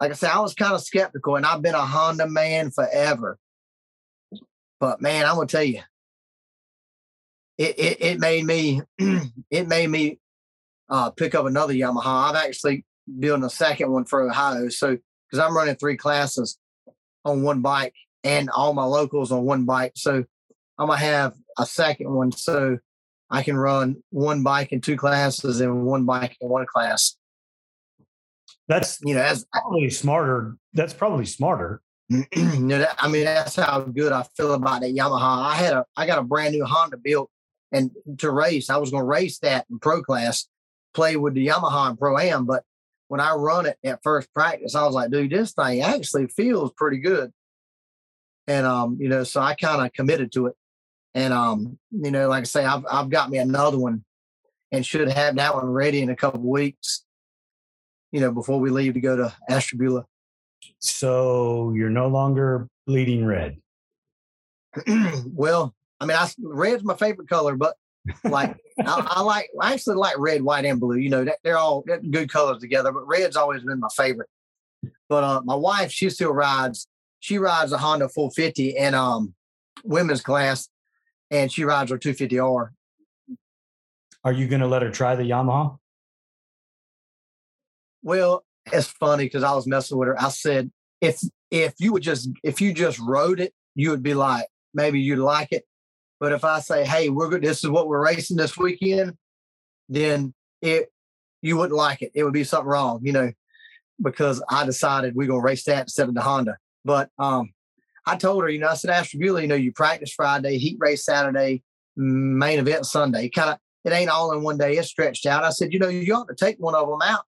[0.01, 3.39] like I said, I was kind of skeptical, and I've been a Honda man forever.
[4.81, 5.81] But man, I'm gonna tell you,
[7.57, 8.83] it it, it made me
[9.51, 10.19] it made me
[10.89, 12.31] uh, pick up another Yamaha.
[12.31, 12.85] I've actually
[13.21, 14.99] building a second one for Ohio, so
[15.31, 16.59] because I'm running three classes
[17.25, 17.95] on one bike
[18.25, 20.25] and all my locals on one bike, so
[20.79, 22.79] I'm gonna have a second one so
[23.33, 27.17] I can run one bike in two classes and one bike in one class.
[28.69, 30.57] That's you know, that's probably smarter.
[30.75, 31.81] That's probably smarter.
[32.09, 32.27] you
[32.59, 35.47] know, that, I mean, that's how good I feel about that Yamaha.
[35.47, 37.31] I had a, I got a brand new Honda built,
[37.73, 40.47] and to race, I was going to race that in pro class,
[40.93, 42.45] play with the Yamaha in pro am.
[42.45, 42.65] But
[43.09, 46.71] when I run it at first practice, I was like, dude, this thing actually feels
[46.77, 47.33] pretty good.
[48.47, 50.55] And um, you know, so I kind of committed to it.
[51.15, 54.05] And um, you know, like I say, I've I've got me another one,
[54.71, 57.05] and should have that one ready in a couple weeks
[58.13, 60.05] you know, before we leave to go to Ashtabula.
[60.79, 63.57] So you're no longer bleeding red.
[65.27, 67.75] well, I mean, I, red's my favorite color, but
[68.25, 70.97] like I, I, like I actually like red, white, and blue.
[70.97, 74.29] You know, that, they're all good colors together, but red's always been my favorite.
[75.09, 76.87] But uh, my wife, she still rides.
[77.21, 79.35] She rides a Honda 450 in um
[79.85, 80.69] women's class,
[81.33, 82.69] and she rides her 250R.
[84.23, 85.79] Are you going to let her try the Yamaha?
[88.03, 90.23] Well, it's funny because I was messing with her.
[90.23, 94.15] I said, if if you would just if you just rode it, you would be
[94.15, 95.65] like, maybe you'd like it.
[96.21, 99.15] But if I say, hey, we're good, this is what we're racing this weekend,
[99.89, 100.93] then it
[101.41, 102.13] you wouldn't like it.
[102.15, 103.33] It would be something wrong, you know,
[104.01, 106.59] because I decided we're gonna race that instead of the Honda.
[106.85, 107.53] But um
[108.07, 111.05] I told her, you know, I said, Ashtabula, you know, you practice Friday, heat race
[111.05, 111.63] Saturday,
[111.97, 113.29] main event Sunday.
[113.29, 114.77] Kind of, it ain't all in one day.
[114.77, 115.45] It's stretched out.
[115.45, 117.25] I said, you know, you ought to take one of them out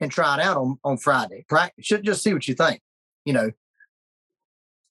[0.00, 1.44] and try it out on, on Friday.
[1.48, 2.80] Practice, should just see what you think.
[3.24, 3.50] You know,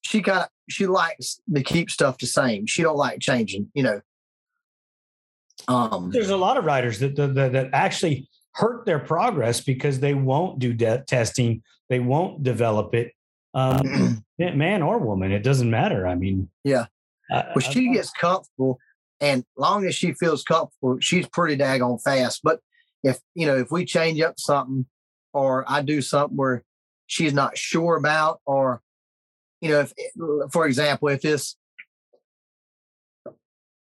[0.02, 2.66] she kind of she likes to keep stuff the same.
[2.66, 3.70] She don't like changing.
[3.74, 4.00] You know,
[5.66, 10.14] um, there's a lot of riders that, that that actually hurt their progress because they
[10.14, 11.62] won't do de- testing.
[11.88, 13.12] They won't develop it.
[13.54, 16.06] Um, man or woman, it doesn't matter.
[16.06, 16.86] I mean, yeah.
[17.30, 18.78] well, she gets comfortable,
[19.20, 22.40] and long as she feels comfortable, she's pretty daggone fast.
[22.42, 22.60] But
[23.02, 24.86] if you know, if we change up something
[25.32, 26.64] or I do something where
[27.06, 28.82] she's not sure about, or,
[29.60, 29.92] you know, if,
[30.52, 31.56] for example, if this,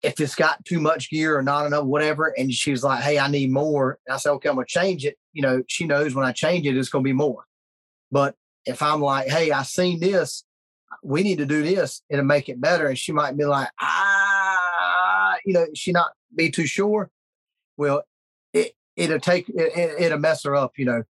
[0.02, 3.28] if it's got too much gear or not enough, whatever, and she's like, Hey, I
[3.28, 4.00] need more.
[4.08, 5.16] And I say, okay, I'm to change it.
[5.34, 7.44] You know, she knows when I change it, it's going to be more.
[8.12, 10.44] But if I'm like, Hey, I seen this,
[11.04, 12.88] we need to do this, it'll make it better.
[12.88, 17.10] And she might be like, ah, you know, she not be too sure.
[17.78, 18.04] Well,
[18.54, 21.04] it, it'll take it, it'll mess her up, you know.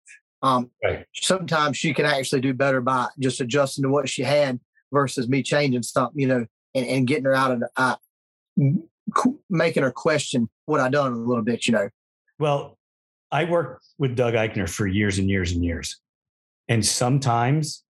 [0.42, 1.04] Um, right.
[1.14, 4.60] Sometimes she can actually do better by just adjusting to what she had
[4.92, 7.96] versus me changing something, you know, and, and getting her out of the, uh,
[9.48, 11.88] making her question what I done a little bit, you know.
[12.38, 12.78] Well,
[13.32, 16.00] I worked with Doug Eichner for years and years and years.
[16.68, 17.82] And sometimes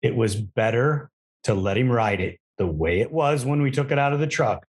[0.00, 1.10] it was better
[1.44, 4.20] to let him ride it the way it was when we took it out of
[4.20, 4.64] the truck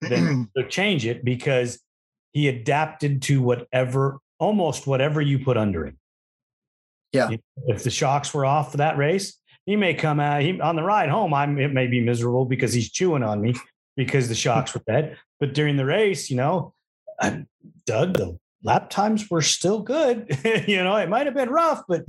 [0.00, 1.80] than to change it because
[2.32, 5.98] he adapted to whatever, almost whatever you put under him.
[7.12, 7.30] Yeah.
[7.66, 10.82] If the shocks were off for that race, he may come out he, on the
[10.82, 11.32] ride home.
[11.32, 13.54] I'm, it may be miserable because he's chewing on me
[13.96, 15.16] because the shocks were dead.
[15.38, 16.74] But during the race, you know,
[17.20, 17.44] I,
[17.86, 20.26] Doug, the lap times were still good.
[20.66, 22.04] you know, it might have been rough, but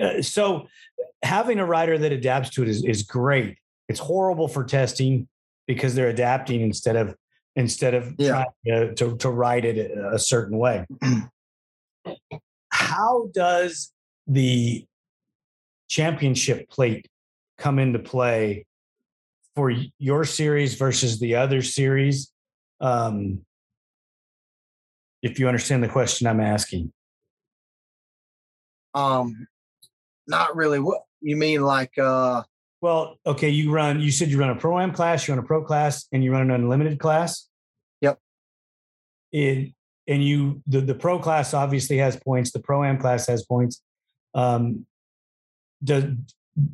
[0.00, 0.68] uh, so
[1.22, 3.58] having a rider that adapts to it is, is great.
[3.88, 5.28] It's horrible for testing
[5.66, 7.14] because they're adapting instead of
[7.56, 8.30] instead of yeah.
[8.30, 10.84] trying to, to, to ride it a certain way.
[12.68, 13.92] How does
[14.26, 14.84] the
[15.88, 17.06] championship plate
[17.56, 18.66] come into play
[19.54, 22.32] for your series versus the other series?
[22.80, 23.42] Um,
[25.22, 26.92] if you understand the question I'm asking.
[28.94, 29.46] Um,
[30.26, 30.80] not really.
[30.80, 31.96] What you mean, like?
[31.98, 32.42] uh
[32.80, 33.48] Well, okay.
[33.48, 34.00] You run.
[34.00, 35.26] You said you run a pro am class.
[35.26, 37.48] You run a pro class, and you run an unlimited class.
[38.00, 38.18] Yep.
[39.32, 39.74] It,
[40.06, 42.52] and you the the pro class obviously has points.
[42.52, 43.82] The pro am class has points.
[44.34, 44.86] Um,
[45.82, 46.16] do,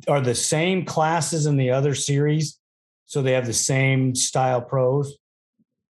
[0.07, 2.59] are the same classes in the other series,
[3.05, 5.17] so they have the same style pros?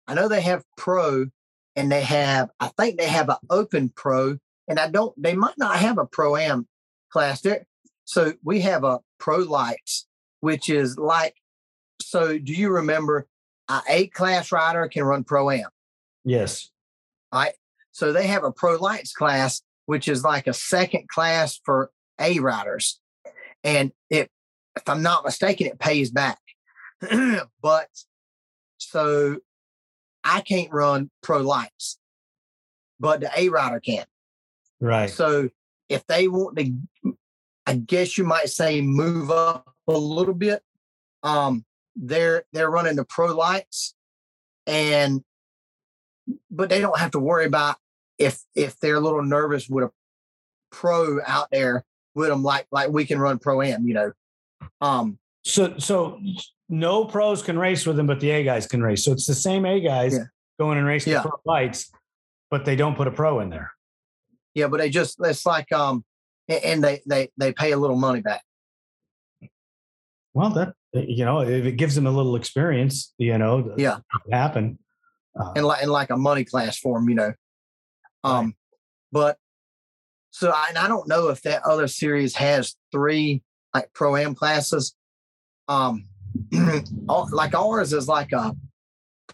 [0.07, 1.27] I know they have pro,
[1.75, 2.49] and they have.
[2.59, 5.13] I think they have an open pro, and I don't.
[5.21, 6.67] They might not have a pro am
[7.11, 7.41] class.
[7.41, 7.65] There,
[8.05, 10.07] So we have a Pro Lights,
[10.39, 11.35] which is like.
[12.01, 13.27] So do you remember?
[13.69, 15.69] A A class rider can run Pro Am.
[16.25, 16.71] Yes.
[17.33, 17.53] Right.
[17.91, 22.39] So they have a Pro Lights class, which is like a second class for A
[22.39, 22.99] riders,
[23.63, 24.29] and it,
[24.75, 26.39] if I'm not mistaken, it pays back.
[27.61, 27.87] but
[28.77, 29.37] so
[30.23, 31.97] I can't run Pro Lights,
[32.99, 34.05] but the A rider can.
[34.79, 35.09] Right.
[35.09, 35.49] So
[35.89, 37.17] if they want to,
[37.65, 40.61] I guess you might say move up a little bit.
[41.23, 43.93] Um, they're they're running the pro lights,
[44.65, 45.23] and
[46.49, 47.75] but they don't have to worry about
[48.17, 49.91] if if they're a little nervous with a
[50.71, 51.83] pro out there
[52.15, 54.11] with them like like we can run pro am, you know.
[54.81, 56.21] Um, So so
[56.69, 59.03] no pros can race with them, but the A guys can race.
[59.03, 60.25] So it's the same A guys Yeah.
[60.59, 61.23] going and racing Yeah.
[61.23, 61.91] the pro lights,
[62.51, 63.73] but they don't put a pro in there.
[64.53, 66.03] Yeah, but they just it's like um,
[66.47, 68.43] and they they they pay a little money back.
[70.33, 73.99] Well, that you know, if it gives them a little experience, you know, Yeah.
[74.31, 74.79] happen.
[75.39, 77.33] Uh, and like and like a money class for them, you know.
[78.23, 78.55] Um,
[79.11, 79.37] but
[80.31, 84.35] so I, and I don't know if that other series has three like pro am
[84.35, 84.95] classes.
[85.67, 86.05] Um,
[87.31, 88.55] like ours is like a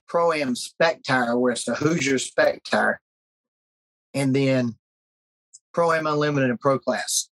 [0.07, 2.99] pro am spec tire where it's a Hoosier spec tire,
[4.13, 4.75] and then
[5.75, 7.29] pro am unlimited and pro class.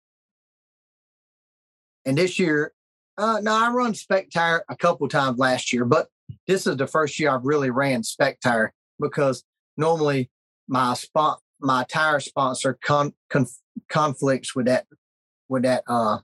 [2.06, 2.72] And this year,
[3.18, 6.06] uh, no, I run spec tire a couple times last year, but
[6.46, 9.42] this is the first year I've really ran spec tire because
[9.76, 10.30] normally
[10.68, 13.44] my spot my tire sponsor con, con,
[13.88, 14.86] conflicts with that
[15.48, 16.18] with that uh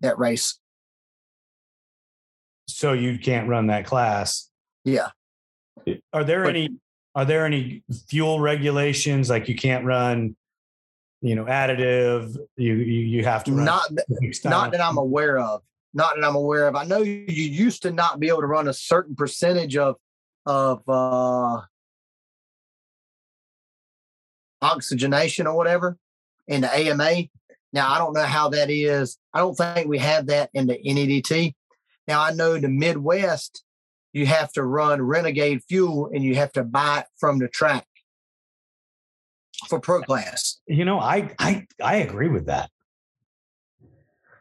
[0.00, 0.60] that race.
[2.68, 4.48] so you can't run that class.
[4.84, 5.08] Yeah.
[6.12, 6.68] Are there But- any
[7.16, 10.36] are there any fuel regulations like you can't run,
[11.20, 12.36] you know, additive?
[12.56, 13.90] You you, you have to run Not
[14.44, 15.62] not that I'm aware of.
[15.94, 16.76] Not that I'm aware of.
[16.76, 19.96] I know you used to not be able to run a certain percentage of
[20.46, 21.60] of uh
[24.60, 25.96] oxygenation or whatever
[26.46, 27.24] in the AMA.
[27.72, 29.18] Now I don't know how that is.
[29.32, 31.54] I don't think we have that in the NEDT.
[32.06, 33.64] Now I know the Midwest,
[34.12, 37.87] you have to run Renegade fuel and you have to buy it from the track
[39.66, 40.60] for pro class.
[40.66, 42.70] You know, I I I agree with that.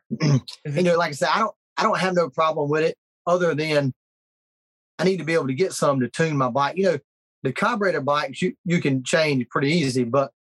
[0.21, 3.55] you know, like I said, I don't I don't have no problem with it other
[3.55, 3.93] than
[4.99, 6.77] I need to be able to get some to tune my bike.
[6.77, 6.97] You know,
[7.43, 10.31] the carburetor bikes you, you can change pretty easy, but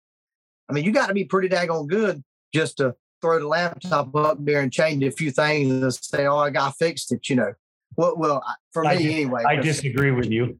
[0.68, 2.22] I mean you got to be pretty daggone good
[2.54, 6.38] just to throw the laptop up there and change a few things and say, Oh,
[6.38, 7.52] I got fixed it, you know.
[7.96, 9.42] Well well I- for me I dis- anyway.
[9.46, 10.58] I disagree with you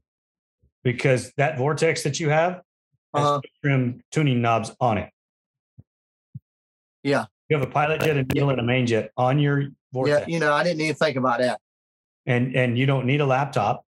[0.82, 2.62] because that vortex that you have
[3.16, 5.10] has uh, trim tuning knobs on it.
[7.02, 7.26] Yeah.
[7.48, 9.68] You have a pilot jet, and needle, and a main jet on your
[10.04, 11.58] yeah, you know, I didn't even think about that.
[12.26, 13.84] and and you don't need a laptop.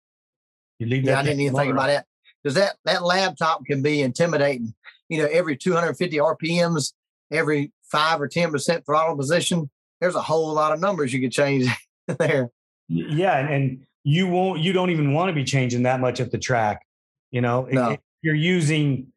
[0.79, 1.11] You leave that.
[1.11, 2.07] Yeah, I didn't even think about that.
[2.43, 4.73] Because that that laptop can be intimidating.
[5.11, 6.93] You know, every 250 RPMs,
[7.31, 9.69] every five or ten percent throttle position,
[10.01, 11.67] there's a whole lot of numbers you could change
[12.19, 12.49] there.
[12.89, 14.61] Yeah, and, and you won't.
[14.61, 16.87] You don't even want to be changing that much at the track.
[17.33, 17.91] You know, No.
[17.91, 19.13] if you're using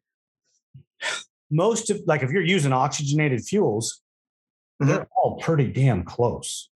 [1.50, 4.00] most of like if you're using oxygenated fuels,
[4.80, 4.86] Mhm.
[4.86, 6.70] they're all pretty damn close.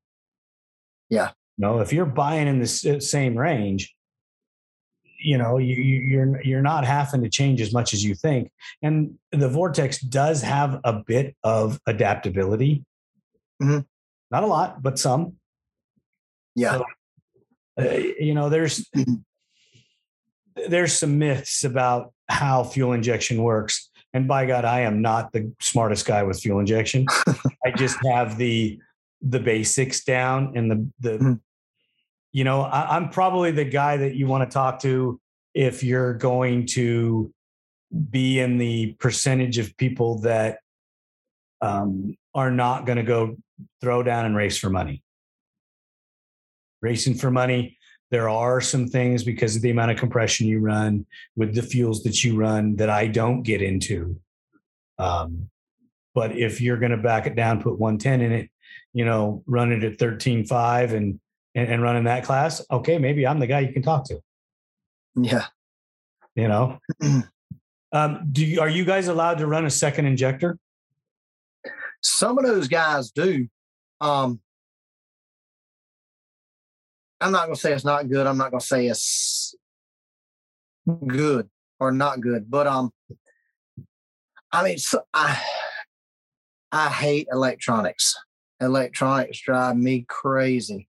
[1.09, 1.33] Yeah.
[1.59, 2.67] No, if you're buying in the
[3.01, 3.95] same range,
[5.19, 8.53] you know you, you you're you're not having to change as much as you think
[8.83, 12.85] and the vortex does have a bit of adaptability
[13.63, 13.87] Mhm.
[14.31, 15.39] not a lot but some
[16.55, 16.81] Yeah.
[17.81, 17.83] uh,
[18.21, 19.25] you know there's Mhm.
[20.69, 23.86] there's some myths about how fuel injection works
[24.17, 27.05] and by god i am not the smartest guy with fuel injection
[27.65, 28.79] i just have the
[29.21, 31.41] the basics down and the the Mhm.
[32.33, 35.21] you know I, i'm probably the guy that you want to talk to
[35.55, 37.33] if you're going to
[38.11, 40.59] be in the percentage of people that
[41.63, 43.37] um, are not going to go
[43.81, 45.03] throw down and race for money
[46.83, 47.76] racing for money
[48.11, 51.05] there are some things because of the amount of compression you run
[51.35, 54.19] with the fuels that you run that i don't get into
[54.99, 55.51] um,
[56.15, 58.51] but if you're going to back it down put 110 in it
[58.93, 61.21] you know run it at 13.5 and,
[61.55, 64.21] and and run in that class okay maybe i'm the guy you can talk to
[65.15, 65.47] Yeah.
[66.35, 66.79] you know
[67.93, 70.59] um, do you, are you guys allowed to run a second injector
[72.03, 73.49] Some of those guys do.
[74.01, 74.39] Um,
[77.21, 78.27] I'm not gonna say it's not good.
[78.27, 79.55] I'm not gonna say it's
[81.07, 81.49] good
[81.81, 82.93] or not good, but um,
[84.53, 85.43] I mean, so I
[86.73, 88.15] I hate electronics.
[88.61, 90.89] electronics drive me crazy.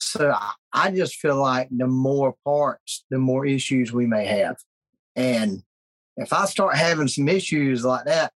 [0.00, 4.56] So I, I just feel like the more parts, the more issues we may have.
[5.14, 5.62] And
[6.16, 8.32] if I start having some issues like that,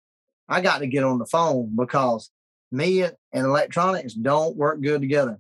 [0.49, 2.31] I got to get on the phone because
[2.73, 5.39] me and electronics don't work good together.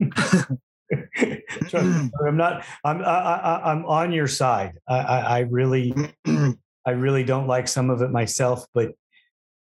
[1.74, 2.64] I'm not.
[2.84, 3.02] I'm.
[3.02, 4.78] I, am on your side.
[4.88, 5.94] I, I, I really,
[6.86, 8.92] I really don't like some of it myself, but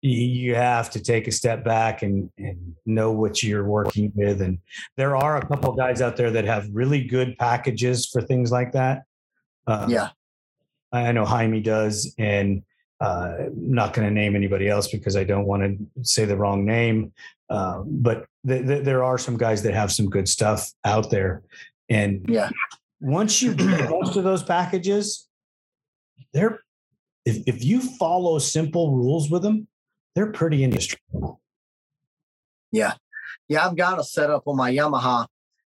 [0.01, 4.41] you have to take a step back and, and know what you're working with.
[4.43, 4.59] And
[4.97, 8.73] there are a couple guys out there that have really good packages for things like
[8.73, 9.03] that.
[9.67, 10.11] Uh, yeah,
[10.93, 12.63] I know Jaime does, and
[13.01, 16.37] uh, I'm not going to name anybody else because I don't want to say the
[16.37, 17.13] wrong name.
[17.51, 21.43] Uh, but th- th- there are some guys that have some good stuff out there,
[21.89, 22.51] and yeah,
[23.01, 25.29] once you get most of those packages,
[26.33, 26.61] they're
[27.25, 29.67] if if you follow simple rules with them,
[30.15, 31.41] they're pretty indestructible.
[32.71, 32.95] Yeah,
[33.49, 35.27] yeah, I've got a setup on my Yamaha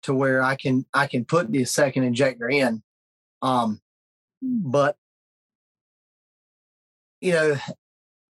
[0.03, 2.83] to where I can I can put the second injector in,
[3.41, 3.79] um,
[4.41, 4.97] but
[7.21, 7.55] you know,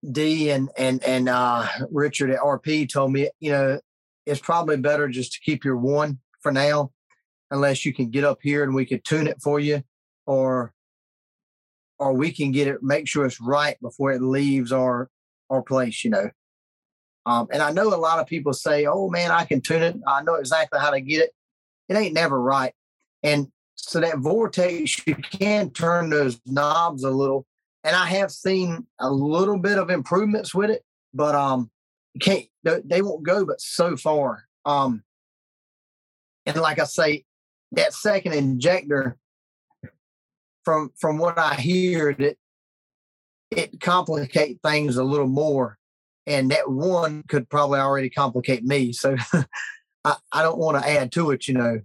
[0.10, 3.80] D and and and uh, Richard at RP told me, you know,
[4.26, 6.92] it's probably better just to keep your one for now,
[7.52, 9.84] unless you can get up here and we could tune it for you,
[10.26, 10.74] or
[12.00, 15.10] or we can get it, make sure it's right before it leaves our
[15.50, 16.32] our place, you know.
[17.28, 19.96] Um, and I know a lot of people say, "Oh man, I can tune it.
[20.08, 21.32] I know exactly how to get it."
[21.90, 22.74] It ain't never right,
[23.22, 27.46] and so that vortex you can turn those knobs a little
[27.84, 31.72] and I have seen a little bit of improvements with it, but um,
[32.20, 34.46] can't they won't go but so far.
[34.66, 35.04] Um,
[36.46, 37.26] and like I say,
[37.74, 39.18] that second injector,
[40.64, 42.38] from from what I hear, that
[43.50, 45.78] it complicate things a little more,
[46.28, 48.94] and that one could probably already complicate me.
[48.94, 49.16] So
[50.06, 51.82] I, I don't want to add to it, you know.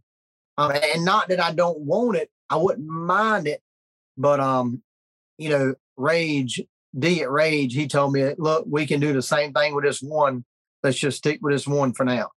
[0.59, 3.61] Um, and not that I don't want it, I wouldn't mind it,
[4.17, 4.83] but um,
[5.39, 6.63] you know, Rage,
[6.99, 10.01] D at Rage, he told me, look, we can do the same thing with this
[10.01, 10.45] one.
[10.83, 12.31] Let's just stick with this one for now.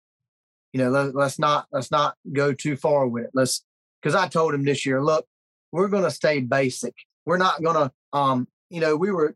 [0.73, 3.31] You know, let, us not let's not go too far with it.
[3.35, 3.65] Let's
[4.01, 5.27] because I told him this year, look,
[5.73, 6.95] we're gonna stay basic.
[7.25, 9.35] We're not gonna um, you know, we were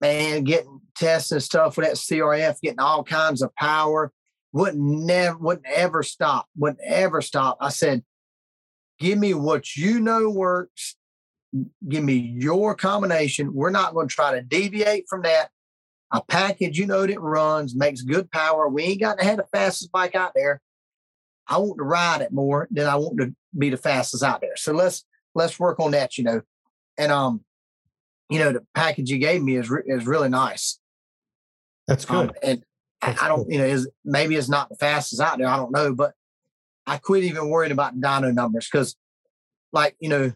[0.00, 4.12] man getting tests and stuff with that CRF, getting all kinds of power.
[4.52, 7.58] Wouldn't never wouldn't ever stop, wouldn't ever stop.
[7.60, 8.02] I said,
[8.98, 10.96] give me what you know works
[11.88, 13.54] give me your combination.
[13.54, 15.50] We're not going to try to deviate from that.
[16.14, 18.68] A package, you know, that runs, makes good power.
[18.68, 20.60] We ain't got to have the fastest bike out there.
[21.48, 24.56] I want to ride it more than I want to be the fastest out there.
[24.56, 26.42] So let's let's work on that, you know.
[26.98, 27.44] And um,
[28.28, 30.78] you know, the package you gave me is re- is really nice.
[31.88, 32.28] That's um, good.
[32.28, 32.64] Um, and
[33.00, 35.48] That's I don't, you know, is maybe it's not the fastest out there.
[35.48, 36.12] I don't know, but
[36.86, 38.96] I quit even worrying about dyno numbers because,
[39.72, 40.32] like, you know,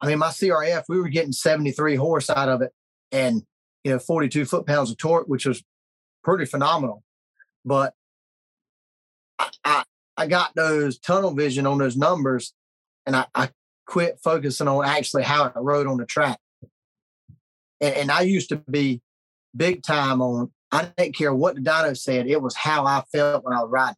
[0.00, 2.72] I mean, my CRF, we were getting 73 horse out of it
[3.12, 3.42] and,
[3.84, 5.62] you know, 42 foot pounds of torque, which was
[6.24, 7.02] pretty phenomenal.
[7.64, 7.94] But
[9.38, 9.84] I, I,
[10.16, 12.54] I got those tunnel vision on those numbers
[13.06, 13.50] and I, I
[13.86, 16.38] quit focusing on actually how it rode on the track.
[17.80, 19.02] And, and I used to be
[19.54, 22.26] big time on, I didn't care what the dyno said.
[22.26, 23.96] It was how I felt when I was riding.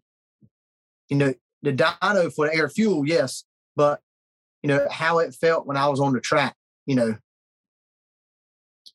[1.09, 3.45] You know, the dyno for the air fuel, yes,
[3.77, 4.01] but
[4.63, 6.55] you know, how it felt when I was on the track,
[6.87, 7.17] you know.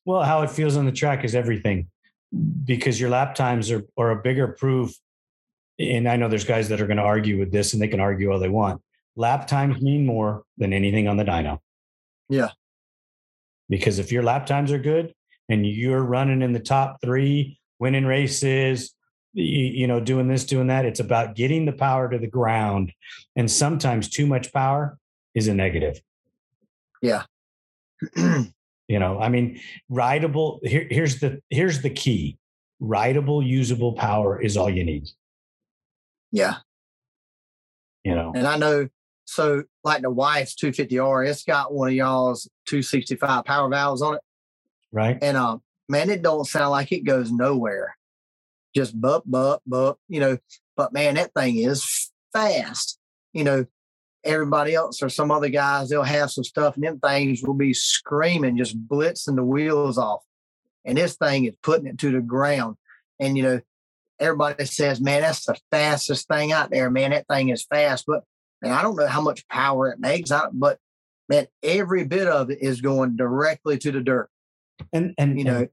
[0.04, 1.88] Well, how it feels on the track is everything
[2.64, 4.94] because your lap times are, are a bigger proof.
[5.78, 8.00] And I know there's guys that are going to argue with this and they can
[8.00, 8.80] argue all they want.
[9.16, 11.58] Lap times mean more than anything on the dyno.
[12.28, 12.50] Yeah.
[13.68, 15.12] Because if your lap times are good
[15.48, 18.94] and you're running in the top three, winning races,
[19.34, 22.92] you, you know, doing this, doing that, it's about getting the power to the ground.
[23.36, 24.98] And sometimes too much power
[25.38, 26.02] is a negative.
[27.00, 27.24] Yeah.
[28.16, 28.52] you
[28.88, 30.60] know, I mean, rideable.
[30.62, 32.38] Here, here's the here's the key:
[32.80, 35.08] rideable, usable power is all you need.
[36.30, 36.56] Yeah.
[38.04, 38.88] You know, and I know.
[39.24, 44.22] So, like the wife's 250R, it's got one of y'all's 265 power valves on it.
[44.90, 45.18] Right.
[45.20, 47.96] And um, man, it don't sound like it goes nowhere.
[48.74, 50.38] Just bup, bup, bup, you know.
[50.76, 52.98] But man, that thing is fast.
[53.34, 53.66] You know,
[54.28, 57.74] everybody else or some other guys, they'll have some stuff and them things will be
[57.74, 60.22] screaming, just blitzing the wheels off.
[60.84, 62.76] And this thing is putting it to the ground.
[63.18, 63.60] And, you know,
[64.20, 67.10] everybody says, man, that's the fastest thing out there, man.
[67.10, 68.04] That thing is fast.
[68.06, 68.24] But,
[68.62, 70.50] I don't know how much power it makes, out.
[70.52, 70.78] but,
[71.28, 74.28] man, every bit of it is going directly to the dirt.
[74.92, 75.68] And, and, you know, and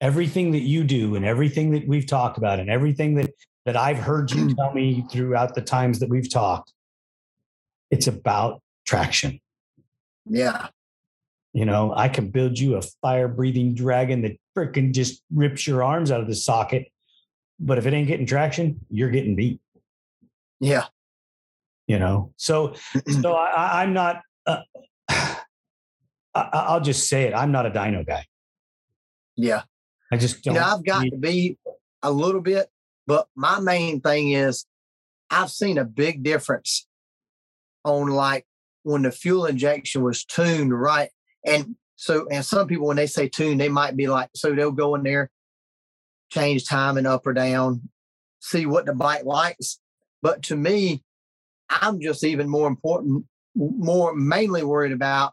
[0.00, 3.30] everything that you do and everything that we've talked about and everything that
[3.64, 6.72] that I've heard you tell me throughout the times that we've talked.
[7.92, 9.38] It's about traction.
[10.24, 10.68] Yeah.
[11.52, 15.84] You know, I can build you a fire breathing dragon that freaking just rips your
[15.84, 16.90] arms out of the socket.
[17.60, 19.60] But if it ain't getting traction, you're getting beat.
[20.58, 20.86] Yeah.
[21.86, 22.74] You know, so
[23.20, 24.22] so I, I'm not.
[24.46, 24.62] Uh,
[26.34, 27.34] I, will just say it.
[27.34, 28.24] I'm not a dyno guy.
[29.36, 29.64] Yeah.
[30.10, 30.54] I just don't.
[30.54, 31.58] You know, I've got to be
[32.02, 32.70] a little bit,
[33.06, 34.64] but my main thing is
[35.28, 36.86] I've seen a big difference
[37.84, 38.46] on like
[38.82, 41.10] when the fuel injection was tuned right.
[41.44, 44.72] And so, and some people, when they say tune, they might be like, so they'll
[44.72, 45.30] go in there,
[46.30, 47.88] change timing up or down,
[48.40, 49.78] see what the bike likes.
[50.20, 51.02] But to me,
[51.68, 53.24] I'm just even more important,
[53.54, 55.32] more mainly worried about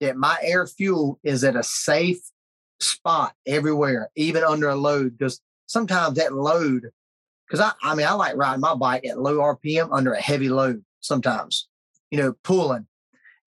[0.00, 2.20] that my air fuel is at a safe
[2.80, 5.16] spot everywhere, even under a load.
[5.16, 6.90] Because sometimes that load,
[7.46, 10.48] because I, I mean, I like riding my bike at low RPM under a heavy
[10.48, 11.68] load sometimes,
[12.12, 12.86] you know, pulling.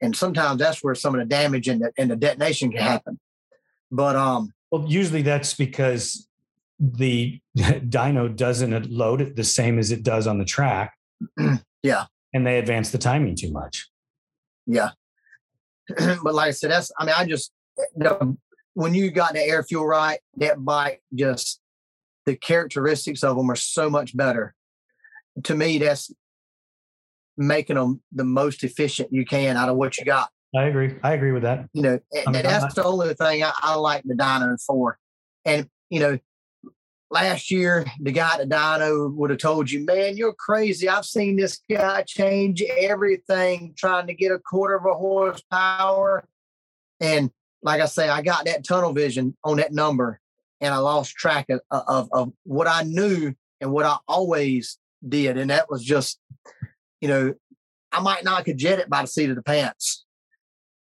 [0.02, 3.20] And sometimes that's where some of the damage and the, and the detonation can happen.
[3.92, 6.28] But, um, well, usually that's because
[6.80, 10.94] the dyno doesn't load it the same as it does on the track.
[11.84, 12.06] yeah.
[12.34, 13.88] And they advance the timing too much.
[14.66, 14.90] Yeah.
[16.24, 17.54] but like I said, that's, I mean, I just,
[17.96, 18.36] the,
[18.74, 21.62] when you got the air fuel right, that bike just,
[22.26, 24.56] the characteristics of them are so much better.
[25.44, 26.12] To me, that's
[27.38, 30.30] making them the most efficient you can out of what you got.
[30.56, 30.96] I agree.
[31.04, 31.68] I agree with that.
[31.74, 34.98] You know, I mean, that's the only thing I, I like the dyno for.
[35.44, 36.18] And, you know,
[37.12, 40.88] last year, the guy at the dyno would have told you, man, you're crazy.
[40.88, 46.26] I've seen this guy change everything trying to get a quarter of a horsepower.
[47.02, 47.32] And
[47.62, 50.22] like I say, I got that tunnel vision on that number
[50.62, 54.78] and I lost track of, of, of what I knew and what I always
[55.08, 55.38] did.
[55.38, 56.20] And that was just,
[57.02, 57.34] you know,
[57.92, 60.06] I might not could jet it by the seat of the pants.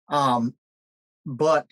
[0.07, 0.55] Um,
[1.25, 1.65] but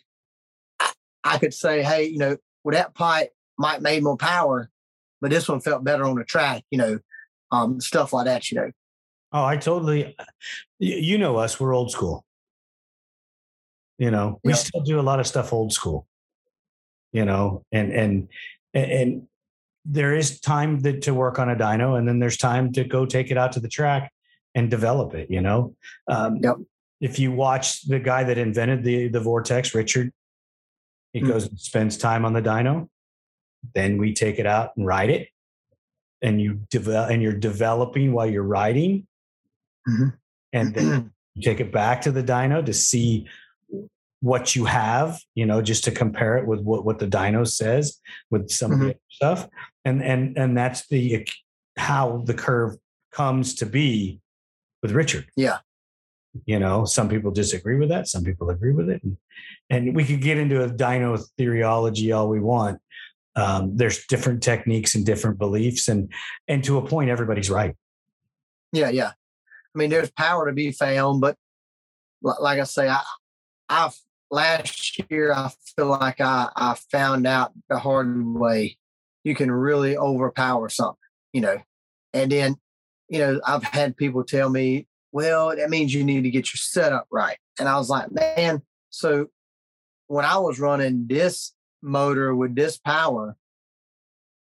[0.79, 0.91] I,
[1.23, 4.69] I could say, hey, you know, with that pipe might made more power,
[5.21, 6.99] but this one felt better on the track, you know,
[7.51, 8.71] um, stuff like that, you know.
[9.31, 10.15] Oh, I totally,
[10.79, 12.25] you know us, we're old school.
[13.97, 14.59] You know, we yep.
[14.59, 16.07] still do a lot of stuff old school.
[17.11, 18.27] You know, and and
[18.73, 19.27] and
[19.83, 23.05] there is time that, to work on a dyno, and then there's time to go
[23.05, 24.11] take it out to the track
[24.60, 25.32] and develop it.
[25.32, 25.76] You know,
[26.07, 26.57] um, yep.
[26.99, 30.12] if you watch the guy that invented the the vortex, Richard,
[31.14, 32.89] he mm goes and spends time on the dyno.
[33.74, 35.30] Then we take it out and ride it,
[36.22, 39.07] and you develop and you're developing while you're riding,
[39.88, 40.10] mm-hmm.
[40.53, 43.28] and then you take it back to the dyno to see
[44.22, 48.01] what you have, you know, just to compare it with what, what the dyno says
[48.30, 48.82] with some mm-hmm.
[48.82, 49.47] of the stuff.
[49.86, 51.26] And and and that's the
[51.78, 52.76] how the curve
[53.12, 54.20] comes to be
[54.82, 55.27] with Richard.
[55.36, 55.59] Yeah.
[56.45, 59.01] You know, some people disagree with that, some people agree with it.
[59.03, 59.17] And,
[59.69, 62.80] and we could get into a dyno theology all we want.
[63.36, 66.11] Um, there's different techniques and different beliefs, and
[66.47, 67.75] and to a point, everybody's right.
[68.73, 69.09] Yeah, yeah.
[69.09, 71.38] I mean, there's power to be found, but
[72.21, 73.01] like I say, I,
[73.69, 73.95] I've
[74.32, 78.77] last year I feel like I, I found out the hard way
[79.23, 80.97] you can really overpower something,
[81.34, 81.57] you know.
[82.13, 82.55] And then,
[83.10, 86.57] you know, I've had people tell me, well, that means you need to get your
[86.57, 87.38] setup right.
[87.60, 89.28] And I was like, man, so
[90.07, 93.36] when I was running this motor with this power,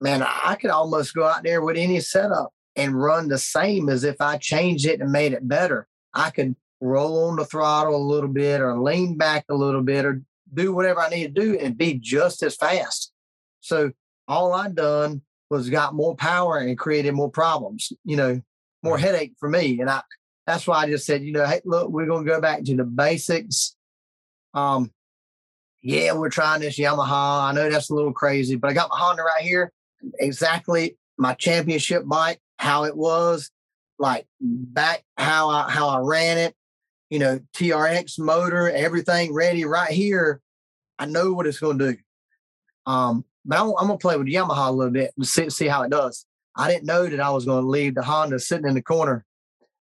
[0.01, 4.05] man, I could almost go out there with any setup and run the same as
[4.05, 5.87] if I changed it and made it better.
[6.15, 10.05] I could roll on the throttle a little bit or lean back a little bit
[10.05, 13.13] or do whatever I need to do and be just as fast.
[13.61, 13.93] So
[14.29, 18.41] all I done was got more power and created more problems, you know,
[18.83, 19.80] more headache for me.
[19.80, 20.03] And I
[20.47, 22.85] that's why I just said, you know, hey, look, we're gonna go back to the
[22.85, 23.76] basics.
[24.55, 24.91] Um,
[25.83, 27.51] yeah, we're trying this Yamaha.
[27.51, 29.72] I know that's a little crazy, but I got my Honda right here.
[30.18, 33.51] Exactly my championship bike, how it was,
[33.99, 36.55] like back how I how I ran it,
[37.11, 40.41] you know, TRX motor, everything ready right here.
[40.99, 41.99] I know what it's going to do.
[42.87, 45.66] Um, but I'm, I'm going to play with Yamaha a little bit and see, see
[45.66, 46.26] how it does.
[46.57, 49.24] I didn't know that I was going to leave the Honda sitting in the corner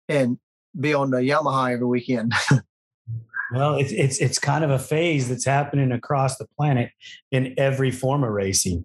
[0.09, 0.39] and
[0.79, 2.33] be on the Yamaha every weekend.
[3.53, 6.91] well, it's it's it's kind of a phase that's happening across the planet
[7.31, 8.85] in every form of racing.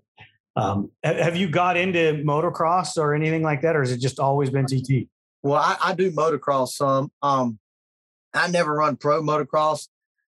[0.55, 4.49] Um, have you got into motocross or anything like that, or has it just always
[4.49, 5.07] been TT?
[5.43, 7.11] Well, I, I do motocross some.
[7.21, 7.57] Um,
[8.33, 9.87] I never run pro motocross.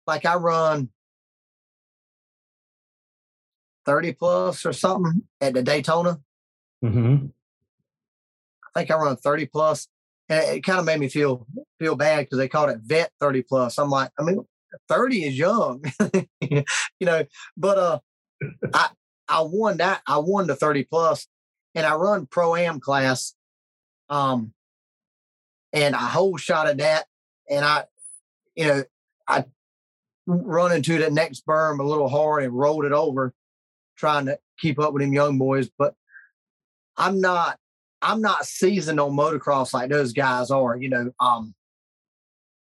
[0.06, 0.90] Like I run
[3.86, 6.20] 30 plus or something at the Daytona.
[6.84, 7.26] Mm-hmm.
[8.74, 9.88] I think I run 30 plus,
[10.28, 11.46] and it, it kind of made me feel
[11.78, 13.78] feel bad because they called it vet 30 plus.
[13.78, 14.44] I'm like, I mean,
[14.88, 15.84] 30 is young,
[16.40, 16.64] you
[17.00, 17.24] know.
[17.56, 17.98] But uh,
[18.72, 18.90] I
[19.28, 20.02] I won that.
[20.06, 21.26] I won the 30 plus,
[21.74, 23.34] and I run pro am class.
[24.08, 24.52] Um,
[25.72, 27.06] and I hole shot at that,
[27.48, 27.84] and I,
[28.56, 28.84] you know,
[29.28, 29.44] I
[30.26, 33.32] run into the next berm a little hard and rolled it over,
[33.96, 35.70] trying to keep up with them young boys.
[35.78, 35.94] But
[36.96, 37.58] I'm not
[38.02, 40.76] I'm not seasoned on motocross like those guys are.
[40.76, 41.54] You know, um,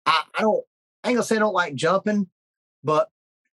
[0.06, 0.64] I, I don't
[1.02, 2.28] I ain't gonna say I don't like jumping,
[2.82, 3.08] but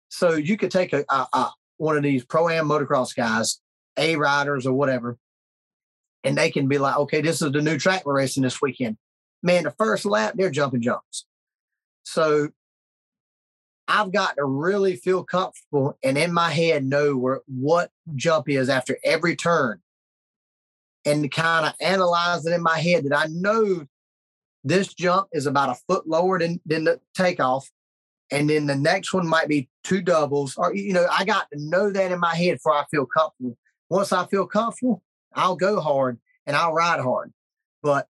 [0.08, 3.60] so you could take a, a, a one of these pro am motocross guys,
[3.96, 5.18] A riders or whatever,
[6.24, 8.96] and they can be like, okay, this is the new track we're racing this weekend.
[9.42, 11.24] Man, the first lap, they're jumping jumps.
[12.02, 12.50] So
[13.88, 18.68] I've got to really feel comfortable and in my head know where what jump is
[18.68, 19.80] after every turn
[21.04, 23.86] and kind of analyze it in my head that I know
[24.64, 27.70] this jump is about a foot lower than, than the takeoff.
[28.30, 31.58] And then the next one might be two doubles, or, you know, I got to
[31.60, 33.56] know that in my head before I feel comfortable.
[33.88, 35.02] Once I feel comfortable,
[35.34, 37.32] I'll go hard and I'll ride hard.
[37.82, 38.06] But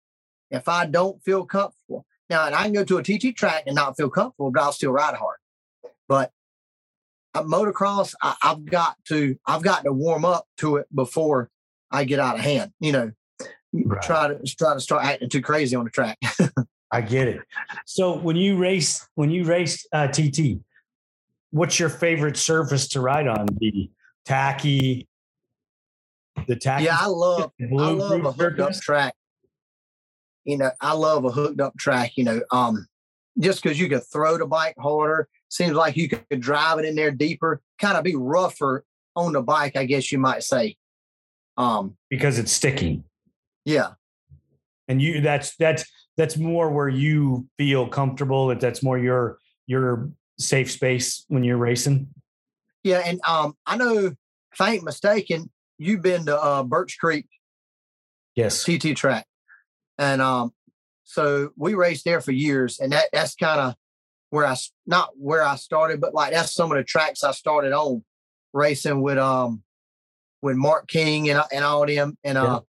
[0.50, 3.76] if I don't feel comfortable, now and I can go to a TT track and
[3.76, 5.38] not feel comfortable, but I'll still ride hard.
[6.08, 6.32] But
[7.34, 11.52] a motocross, I, I've got to I've got to warm up to it before
[11.92, 12.72] I get out of hand.
[12.80, 13.12] You know,
[13.74, 14.02] right.
[14.02, 16.18] try to try to start acting too crazy on the track.
[16.92, 17.42] I get it.
[17.86, 20.60] So when you race, when you race uh, TT,
[21.52, 23.48] what's your favorite surface to ride on?
[23.58, 23.90] The
[24.26, 25.08] tacky,
[26.48, 26.86] the tacky.
[26.86, 29.14] Yeah, I love blue I love a hooked up track.
[30.46, 32.14] You know, I love a hooked up track.
[32.16, 32.88] You know, um,
[33.40, 36.96] just because you can throw the bike harder, seems like you could drive it in
[36.96, 38.86] there deeper, kind of be rougher
[39.16, 40.78] on the bike, I guess you might say.
[41.58, 43.04] Um, because it's sticky.
[43.66, 43.94] Yeah.
[44.88, 45.86] And you that's that's
[46.16, 51.58] that's more where you feel comfortable that that's more your your safe space when you're
[51.58, 52.08] racing.
[52.84, 54.16] Yeah, and um I know
[54.52, 57.26] if I ain't mistaken, you've been to uh Birch Creek
[58.36, 59.26] yes TT track.
[59.98, 60.54] And um
[61.04, 63.76] so we raced there for years and that that's kind of
[64.30, 64.56] where I
[64.86, 68.04] not where I started, but like that's some of the tracks I started on
[68.54, 69.64] racing with um
[70.42, 72.18] with Mark King and and all of them.
[72.24, 72.62] And uh,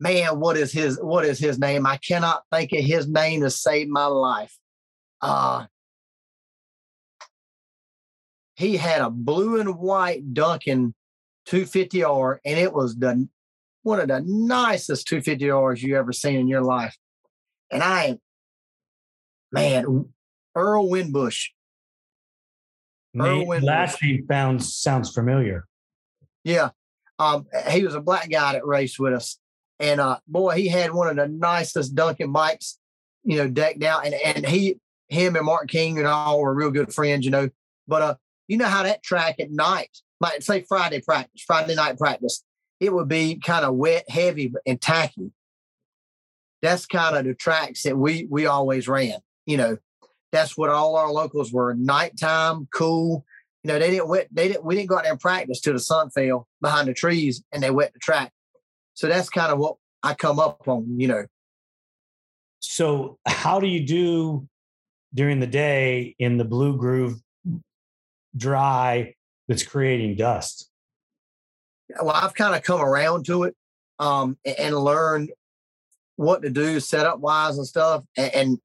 [0.00, 1.86] man, what is his what is his name?
[1.86, 4.56] I cannot think of his name to save my life.
[5.20, 5.66] Uh
[8.56, 10.94] he had a blue and white Duncan
[11.48, 13.28] 250R, and it was the
[13.82, 16.96] one of the nicest 250Rs you ever seen in your life.
[17.70, 18.18] And I,
[19.50, 20.06] man,
[20.54, 21.48] Earl Winbush.
[23.18, 23.62] Earl Winbush.
[23.62, 25.66] Last name sounds sounds familiar.
[26.44, 26.70] Yeah,
[27.22, 29.38] um, he was a black guy that raced with us,
[29.78, 32.78] and uh, boy, he had one of the nicest Duncan bikes,
[33.22, 36.70] you know, decked out, and and he, him, and Mark King and all were real
[36.70, 37.48] good friends, you know.
[37.86, 38.14] But uh,
[38.48, 42.42] you know how that track at night, like say Friday practice, Friday night practice,
[42.80, 45.30] it would be kind of wet, heavy, and tacky.
[46.60, 49.18] That's kind of the tracks that we we always ran.
[49.46, 49.76] You know,
[50.32, 53.24] that's what all our locals were: nighttime, cool,
[53.62, 55.72] you know, they didn't wet, they didn't, we didn't go out there and practice till
[55.72, 58.32] the sun fell behind the trees and they wet the track.
[58.94, 61.26] So that's kind of what I come up on, you know.
[62.58, 64.48] So how do you do
[65.14, 67.20] during the day in the blue groove
[68.36, 69.14] dry
[69.48, 70.68] that's creating dust?
[72.00, 73.54] Well, I've kind of come around to it
[73.98, 75.30] um, and learned
[76.16, 78.04] what to do setup wise and stuff.
[78.16, 78.58] And, and,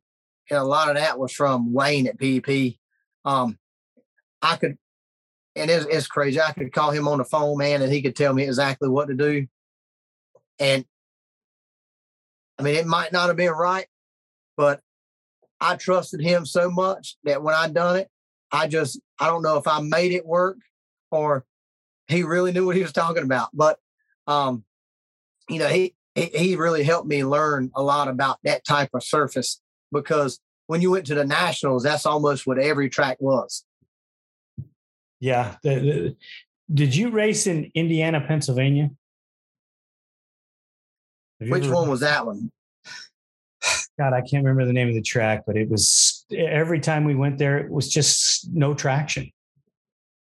[0.49, 2.75] and, a lot of that was from Wayne at PEP.
[3.25, 3.57] Um,
[4.41, 4.77] I could
[5.57, 6.39] and it's, it's crazy.
[6.39, 9.07] I could call him on the phone, man, and he could tell me exactly what
[9.07, 9.47] to do.
[10.59, 10.85] And
[12.57, 13.87] I mean, it might not have been right,
[14.55, 14.81] but
[15.59, 18.09] I trusted him so much that when I done it,
[18.51, 20.57] I just I don't know if I made it work
[21.11, 21.45] or
[22.07, 23.49] he really knew what he was talking about.
[23.53, 23.77] But
[24.25, 24.63] um,
[25.49, 29.61] you know, he he really helped me learn a lot about that type of surface
[29.91, 33.63] because when you went to the nationals, that's almost what every track was.
[35.19, 35.55] Yeah.
[35.63, 36.15] The, the,
[36.73, 38.91] did you race in Indiana, Pennsylvania?
[41.39, 42.51] Which ever, one was that one?
[43.99, 47.15] God, I can't remember the name of the track, but it was every time we
[47.15, 49.31] went there, it was just no traction.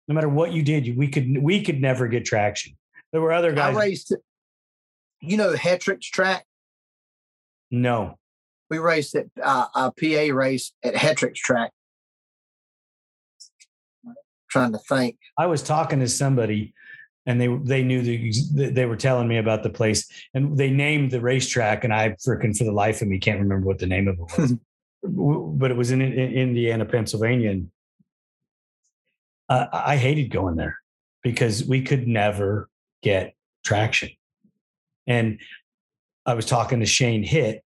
[0.07, 2.77] No matter what you did, we could we could never get traction.
[3.11, 3.75] There were other guys.
[3.75, 4.15] I raced,
[5.21, 6.45] you know, Hetrick's track.
[7.69, 8.17] No,
[8.69, 11.71] we raced at uh, a PA race at Hetrick's track,
[14.49, 15.17] trying to think.
[15.37, 16.73] I was talking to somebody
[17.27, 18.31] and they they knew the
[18.71, 22.57] they were telling me about the place, and they named the racetrack, and I freaking
[22.57, 24.53] for the life of me can't remember what the name of it was,
[25.03, 27.71] but it was in, in Indiana, Pennsylvania, and
[29.49, 30.77] uh, I hated going there
[31.21, 32.69] because we could never
[33.03, 34.09] get traction,
[35.05, 35.39] and
[36.25, 37.61] I was talking to Shane Hitt,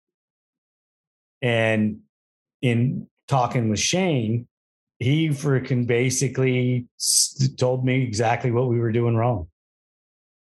[1.41, 1.99] and
[2.61, 4.47] in talking with Shane,
[4.99, 6.87] he freaking basically
[7.57, 9.47] told me exactly what we were doing wrong.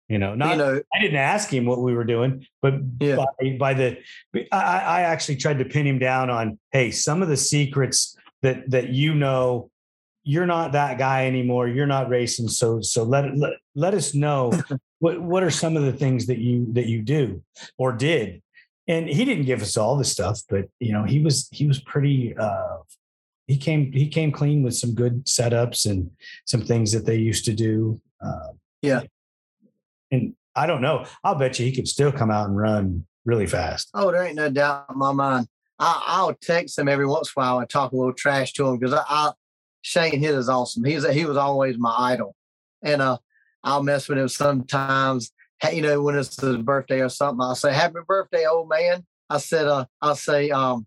[0.09, 3.15] You know, not you know, I didn't ask him what we were doing, but yeah.
[3.39, 3.97] by, by the
[4.51, 8.69] I, I actually tried to pin him down on, hey, some of the secrets that
[8.71, 9.69] that you know,
[10.23, 11.69] you're not that guy anymore.
[11.69, 14.51] You're not racing, so so let let, let us know
[14.99, 17.41] what what are some of the things that you that you do
[17.77, 18.41] or did
[18.87, 21.79] and he didn't give us all the stuff but you know he was he was
[21.81, 22.77] pretty uh
[23.51, 26.09] he came he came clean with some good setups and
[26.45, 27.99] some things that they used to do.
[28.23, 29.01] Uh, yeah,
[30.09, 31.05] and I don't know.
[31.23, 33.89] I'll bet you he could still come out and run really fast.
[33.93, 35.47] Oh, there ain't no doubt in my mind.
[35.79, 38.67] I, will text him every once in a while and talk a little trash to
[38.67, 39.31] him because I, I
[39.81, 40.85] Shane Hitt is awesome.
[40.85, 42.35] He's he was always my idol,
[42.81, 43.17] and uh,
[43.65, 45.31] I'll mess with him sometimes.
[45.73, 49.37] You know, when it's his birthday or something, I'll say, "Happy birthday, old man." I
[49.37, 50.85] said, uh, I'll say, um,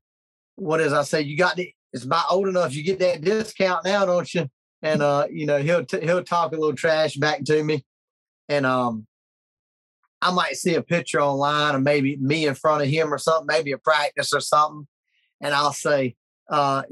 [0.56, 1.22] what is I say?
[1.22, 2.74] You got the it's about old enough.
[2.74, 4.50] You get that discount now, don't you?
[4.82, 7.86] And uh, you know, he'll t- he'll talk a little trash back to me,
[8.48, 9.06] and um,
[10.20, 13.46] I might see a picture online of maybe me in front of him or something,
[13.46, 14.88] maybe a practice or something,
[15.40, 16.16] and I'll say,
[16.50, 16.82] uh,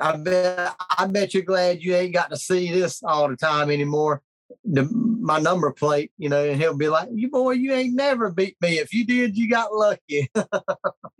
[0.00, 3.70] I bet I bet you're glad you ain't got to see this all the time
[3.70, 4.22] anymore.
[4.64, 8.30] The, my number plate, you know, and he'll be like, "You boy, you ain't never
[8.30, 8.78] beat me.
[8.78, 10.70] If you did, you got lucky." but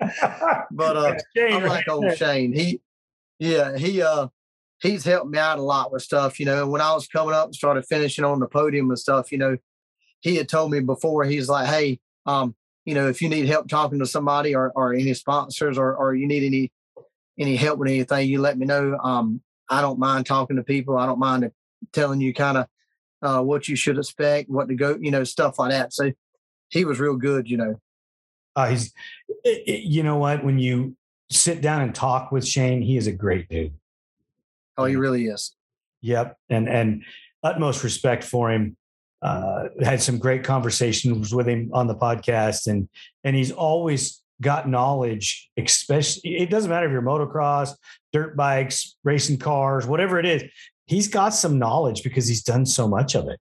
[0.00, 2.52] uh, Shane, I'm like old Shane.
[2.52, 2.80] He,
[3.38, 4.28] yeah, he uh,
[4.80, 6.38] he's helped me out a lot with stuff.
[6.38, 9.32] You know, when I was coming up and started finishing on the podium and stuff,
[9.32, 9.56] you know,
[10.20, 11.24] he had told me before.
[11.24, 12.54] He's like, "Hey, um,
[12.84, 16.14] you know, if you need help talking to somebody or or any sponsors or or
[16.14, 16.72] you need any
[17.38, 18.96] any help with anything, you let me know.
[18.98, 20.98] Um, I don't mind talking to people.
[20.98, 21.50] I don't mind
[21.92, 22.66] telling you kind of
[23.24, 25.92] uh, what you should expect, what to go, you know, stuff like that.
[25.92, 26.12] So
[26.68, 27.80] he was real good, you know.
[28.56, 28.92] Uh, he's,
[29.44, 30.44] you know what?
[30.44, 30.96] When you
[31.30, 33.74] sit down and talk with Shane, he is a great dude.
[34.76, 35.54] Oh, he really is.
[36.02, 37.04] Yep, and and
[37.42, 38.76] utmost respect for him.
[39.22, 42.88] Uh, had some great conversations with him on the podcast, and
[43.24, 45.50] and he's always got knowledge.
[45.56, 47.70] Especially, it doesn't matter if you're motocross,
[48.12, 50.44] dirt bikes, racing cars, whatever it is
[50.86, 53.40] he's got some knowledge because he's done so much of it.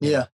[0.00, 0.26] Yeah.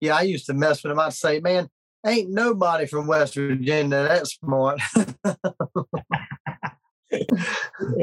[0.00, 0.16] Yeah.
[0.16, 0.98] I used to mess with him.
[0.98, 1.68] I'd say, man,
[2.06, 4.80] ain't nobody from West Virginia that smart.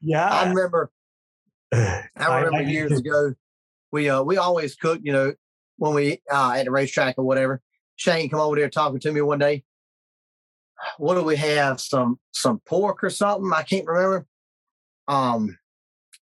[0.00, 0.28] yeah.
[0.28, 0.90] I remember,
[1.72, 3.34] I remember I, I, years ago,
[3.92, 5.34] we, uh, we always cooked, you know,
[5.76, 7.60] when we, uh, at the racetrack or whatever,
[7.96, 9.64] Shane come over there talking to me one day.
[10.98, 11.80] What do we have?
[11.80, 13.50] Some, some pork or something.
[13.52, 14.26] I can't remember.
[15.08, 15.58] Um,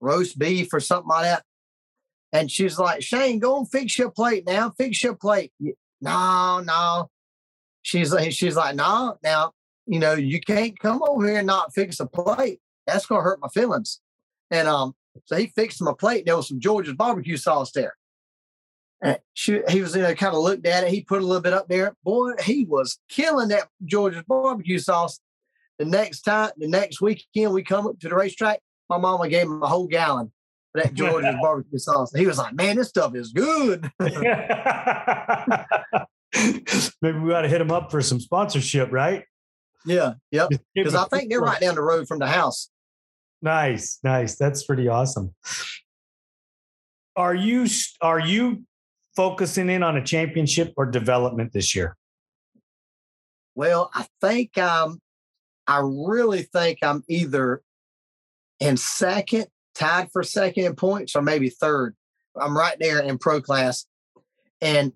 [0.01, 1.43] roast beef or something like that.
[2.33, 4.71] And she's like, Shane, go and fix your plate now.
[4.71, 5.53] Fix your plate.
[6.01, 7.11] No, no.
[7.83, 9.53] She's like, she's like, no, now,
[9.87, 12.61] you know, you can't come over here and not fix a plate.
[12.87, 14.01] That's gonna hurt my feelings.
[14.51, 14.95] And um,
[15.25, 16.27] so he fixed my plate.
[16.27, 17.95] There was some George's barbecue sauce there.
[19.03, 20.91] And she, he was, you know, kind of looked at it.
[20.91, 21.95] He put a little bit up there.
[22.03, 25.21] Boy, he was killing that George's barbecue sauce.
[25.79, 29.43] The next time, the next weekend, we come up to the racetrack my mama gave
[29.43, 30.33] him a whole gallon
[30.75, 32.13] of that George's barbecue sauce.
[32.13, 33.91] And He was like, man, this stuff is good.
[37.03, 39.25] Maybe we ought to hit him up for some sponsorship, right?
[39.85, 40.15] Yeah.
[40.33, 40.51] Yep.
[40.75, 42.71] Because I think they're right down the road from the house.
[43.41, 43.99] Nice.
[44.03, 44.37] Nice.
[44.37, 45.35] That's pretty awesome.
[47.15, 47.67] Are you,
[48.01, 48.65] are you
[49.15, 51.97] focusing in on a championship or development this year?
[53.55, 55.01] Well, I think um,
[55.67, 57.63] I really think I'm either
[58.61, 61.95] in second, tied for second in points, or maybe third.
[62.39, 63.87] I'm right there in pro class.
[64.61, 64.93] And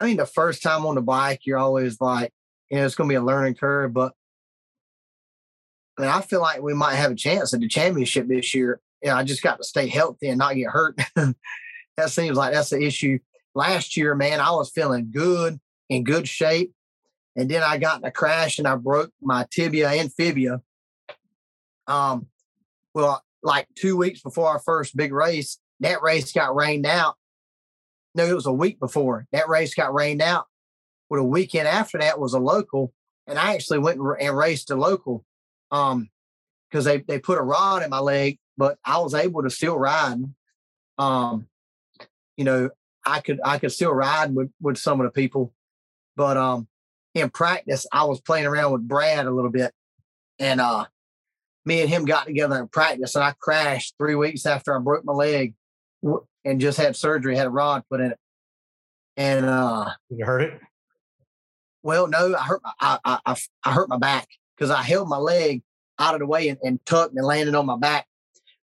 [0.00, 2.32] I mean, the first time on the bike, you're always like,
[2.70, 3.92] you know, it's going to be a learning curve.
[3.92, 4.12] But
[5.98, 8.80] I mean, I feel like we might have a chance at the championship this year.
[9.02, 10.98] You know, I just got to stay healthy and not get hurt.
[11.16, 13.18] that seems like that's the issue.
[13.54, 16.72] Last year, man, I was feeling good, in good shape.
[17.36, 20.60] And then I got in a crash and I broke my tibia and fibia.
[21.86, 22.26] Um,
[22.94, 27.16] well, like two weeks before our first big race, that race got rained out.
[28.14, 30.46] No, it was a week before that race got rained out.
[31.10, 32.92] Well, a weekend after that was a local,
[33.26, 35.24] and I actually went and raced a local,
[35.70, 36.08] um,
[36.70, 39.78] because they they put a rod in my leg, but I was able to still
[39.78, 40.22] ride.
[40.96, 41.48] Um,
[42.36, 42.70] you know,
[43.04, 45.52] I could I could still ride with with some of the people,
[46.16, 46.68] but um
[47.14, 49.72] in practice I was playing around with Brad a little bit,
[50.38, 50.86] and uh
[51.64, 55.04] me and him got together in practice, and I crashed three weeks after I broke
[55.04, 55.54] my leg,
[56.44, 58.18] and just had surgery, had a rod put in it,
[59.16, 60.60] and uh you hurt it?
[61.82, 65.08] well no I hurt my, I, I I I hurt my back because I held
[65.08, 65.62] my leg
[65.98, 68.06] out of the way and, and tucked and landed on my back,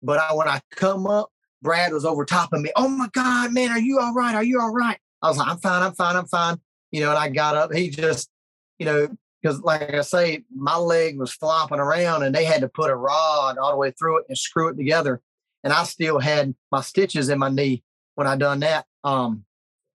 [0.01, 1.29] but I when I come up
[1.63, 2.71] Brad was over top of me.
[2.75, 4.35] Oh my God, man, are you all right?
[4.35, 4.97] Are you all right?
[5.21, 6.59] I was like, I'm fine, I'm fine, I'm fine.
[6.91, 7.73] You know, and I got up.
[7.73, 8.29] He just,
[8.77, 9.07] you know,
[9.43, 12.95] because like I say, my leg was flopping around and they had to put a
[12.95, 15.21] rod all the way through it and screw it together.
[15.65, 17.83] And I still had my stitches in my knee
[18.15, 19.43] when I done that, um,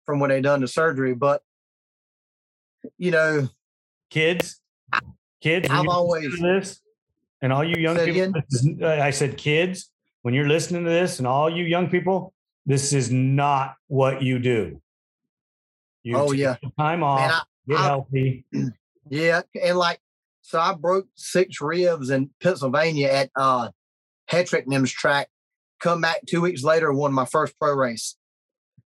[0.06, 1.14] from when they done the surgery.
[1.14, 1.44] But
[2.98, 3.48] you know,
[4.12, 4.62] Kids,
[5.42, 6.80] kids, I've always- this,
[7.42, 8.42] and all you young people,
[8.84, 9.92] I said, kids,
[10.22, 12.34] when you're listening to this, and all you young people,
[12.66, 14.82] this is not what you do.
[16.04, 16.56] You Oh, take yeah.
[16.80, 18.46] time off, man, I, get I- healthy.
[19.10, 20.00] Yeah, and like
[20.42, 23.70] so, I broke six ribs in Pennsylvania at uh
[24.30, 25.30] Hetrick Nims track.
[25.80, 28.16] Come back two weeks later, won my first pro race,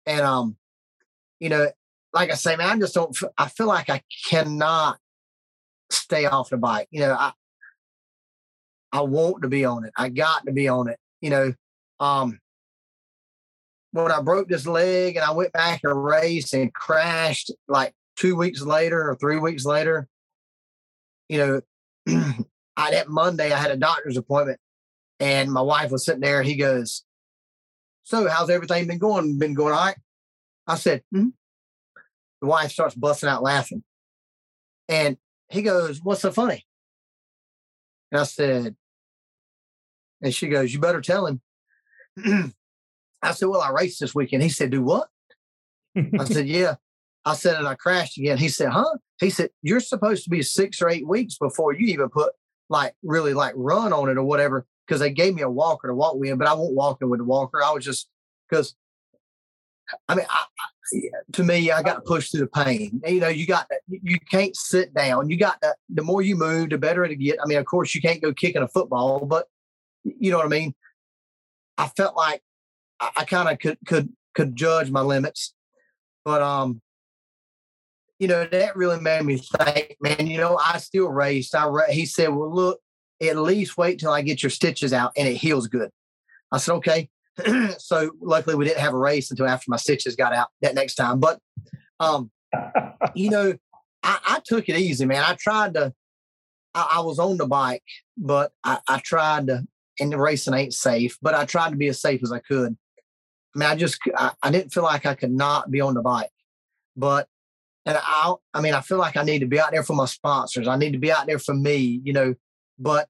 [0.07, 0.57] and um,
[1.41, 1.69] you know,
[2.13, 3.17] like I say, man, I just don't.
[3.37, 4.99] I feel like I cannot
[5.91, 6.89] stay off the bike.
[6.91, 7.33] You know, I
[8.93, 9.93] I want to be on it.
[9.97, 10.99] I got to be on it.
[11.21, 11.55] You know,
[12.01, 12.39] um,
[13.93, 18.37] when I broke this leg and I went back and raced and crashed like two
[18.37, 20.09] weeks later or three weeks later,
[21.29, 21.61] you know,
[22.77, 24.61] I that Monday I had a doctor's appointment
[25.21, 27.05] and my wife was sitting there and he goes,
[28.05, 29.39] So how's everything been going?
[29.39, 29.97] Been going all right?
[30.67, 31.29] I said, hmm
[32.41, 33.83] The wife starts busting out laughing.
[34.89, 35.17] And
[35.49, 36.67] he goes, What's so funny?
[38.13, 38.77] And I said,
[40.23, 41.41] and she goes, You better tell him.
[43.23, 44.43] I said, Well, I raced this weekend.
[44.43, 45.09] He said, Do what?
[45.97, 46.77] I said, Yeah.
[47.27, 48.39] I said, and I crashed again.
[48.39, 48.97] He said, Huh?
[49.19, 52.33] He said, You're supposed to be six or eight weeks before you even put
[52.69, 54.65] like really like run on it or whatever.
[54.89, 57.19] Cause they gave me a walker to walk with, but I won't walk it with
[57.19, 57.61] the walker.
[57.63, 58.09] I was just
[58.49, 58.77] because
[60.09, 60.99] I mean, I, I,
[61.33, 63.01] to me, I got to push through the pain.
[63.05, 65.29] You know, you got you can't sit down.
[65.29, 67.39] You got to, the more you move, the better it get.
[67.43, 69.49] I mean, of course, you can't go kicking a football, but
[70.05, 70.75] you know what I mean.
[71.79, 72.43] I felt like
[73.01, 75.55] I, I kind of could could could judge my limits,
[76.25, 76.81] but um,
[78.19, 80.27] you know that really made me think, man.
[80.27, 81.55] You know, I still raced.
[81.55, 82.81] I ra- he said, well, look,
[83.23, 85.91] at least wait till I get your stitches out and it heals good.
[86.53, 87.09] I said, okay.
[87.79, 90.95] so luckily we didn't have a race until after my stitches got out that next
[90.95, 91.21] time.
[91.21, 91.39] But
[92.01, 92.31] um,
[93.15, 93.55] you know,
[94.03, 95.23] I, I took it easy, man.
[95.25, 95.93] I tried to.
[96.75, 97.83] I, I was on the bike,
[98.17, 99.67] but I, I tried to.
[99.99, 102.77] And the racing ain't safe, but I tried to be as safe as I could.
[103.55, 106.03] I mean, I just I, I didn't feel like I could not be on the
[106.03, 106.29] bike,
[106.95, 107.29] but
[107.87, 110.07] and I I mean I feel like I need to be out there for my
[110.07, 110.69] sponsors.
[110.69, 112.35] I need to be out there for me, you know.
[112.79, 113.09] But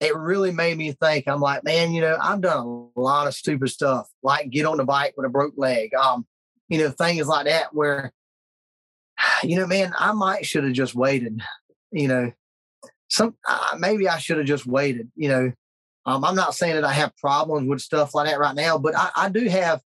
[0.00, 1.26] it really made me think.
[1.26, 4.76] I'm like, man, you know, I've done a lot of stupid stuff, like get on
[4.76, 6.24] the bike with a broke leg, um,
[6.68, 7.74] you know, things like that.
[7.74, 8.12] Where,
[9.42, 11.40] you know, man, I might should have just waited,
[11.90, 12.32] you know.
[13.10, 15.52] Some uh, maybe I should have just waited, you know.
[16.04, 18.96] Um, I'm not saying that I have problems with stuff like that right now, but
[18.96, 19.82] I, I do have,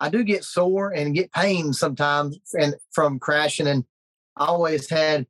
[0.00, 3.66] I do get sore and get pain sometimes, and from crashing.
[3.66, 3.84] And
[4.36, 5.26] I always had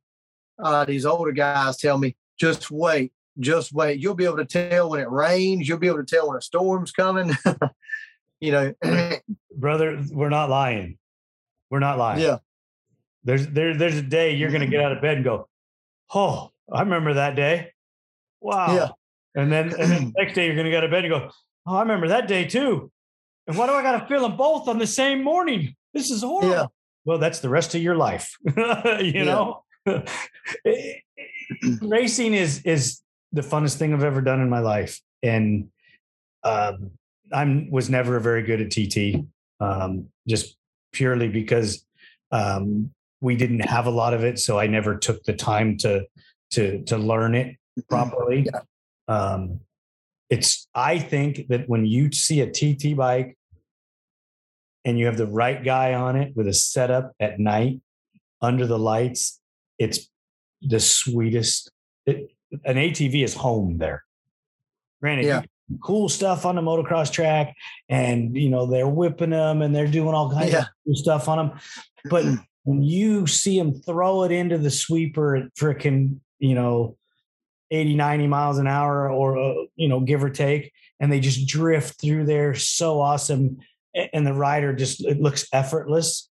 [0.61, 3.99] uh, these older guys tell me, just wait, just wait.
[3.99, 5.67] You'll be able to tell when it rains.
[5.67, 7.31] You'll be able to tell when a storm's coming.
[8.39, 8.73] you know,
[9.55, 10.97] Brother, we're not lying.
[11.69, 12.21] We're not lying.
[12.21, 12.37] yeah,
[13.23, 15.47] There's there, there's a day you're gonna get out of bed and go,
[16.13, 17.73] Oh, I remember that day.
[18.39, 18.75] Wow.
[18.75, 18.89] Yeah.
[19.41, 21.29] And then and then the next day you're gonna get out of bed and go,
[21.65, 22.91] Oh, I remember that day too.
[23.47, 25.75] And why do I gotta feel them both on the same morning?
[25.93, 26.49] This is horrible.
[26.49, 26.65] Yeah.
[27.05, 28.35] Well, that's the rest of your life.
[28.99, 29.63] you know?
[31.81, 34.99] Racing is is the funnest thing I've ever done in my life.
[35.23, 35.69] And
[36.43, 36.91] um
[37.31, 39.25] I'm was never very good at TT.
[39.59, 40.55] Um, just
[40.93, 41.85] purely because
[42.31, 42.91] um,
[43.21, 46.05] we didn't have a lot of it, so I never took the time to
[46.51, 47.57] to to learn it
[47.89, 48.47] properly.
[48.51, 48.61] Yeah.
[49.07, 49.61] Um,
[50.29, 53.36] it's I think that when you see a TT bike
[54.87, 57.81] and you have the right guy on it with a setup at night
[58.41, 59.41] under the lights,
[59.77, 60.09] it's
[60.61, 61.69] the sweetest.
[62.05, 62.31] It,
[62.63, 64.05] an ATV is home there.
[65.01, 65.41] Granted, Yeah.
[65.83, 67.53] cool stuff on the motocross track
[67.89, 70.61] and you know they're whipping them and they're doing all kinds Yeah.
[70.61, 71.59] of cool stuff on them
[72.09, 72.23] but
[72.63, 76.95] when you see them throw it into the sweeper at freaking you know
[77.69, 80.71] 80 90 miles an hour or uh, you know give or take
[81.01, 83.57] and they just drift through there so awesome
[83.95, 86.29] and the rider just it looks effortless.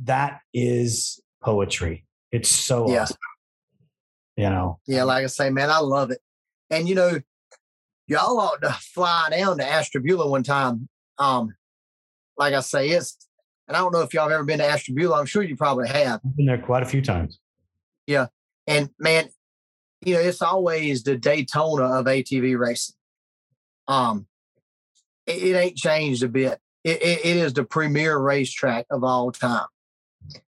[0.00, 2.06] That is poetry.
[2.32, 3.02] It's so Yeah.
[3.02, 3.16] awesome.
[4.36, 6.20] You know, Yeah, like I say, man, I love it.
[6.70, 7.20] And you know,
[8.08, 10.88] y'all ought to fly down to Ashtabula one time.
[11.18, 11.54] Um,
[12.36, 13.16] like I say, it's
[13.68, 15.18] and I don't know if y'all have ever been to Ashtabula.
[15.18, 16.20] I'm sure you probably have.
[16.24, 17.38] I've been there quite a few times.
[18.06, 18.26] Yeah.
[18.66, 19.28] And man,
[20.02, 22.96] you know, it's always the Daytona of ATV racing.
[23.88, 24.26] Um,
[25.26, 26.58] it, ain't changed a bit.
[26.82, 29.66] It, it, it is the premier racetrack of all time.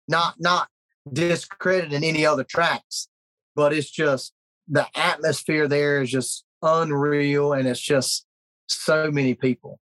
[0.09, 0.69] Not not
[1.11, 3.09] discrediting any other tracks,
[3.55, 4.33] but it's just
[4.69, 8.27] the atmosphere there is just unreal, and it's just
[8.69, 9.79] so many people.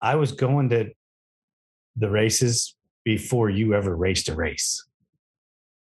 [0.00, 0.90] I was going to
[1.96, 4.84] the races before you ever raced a race.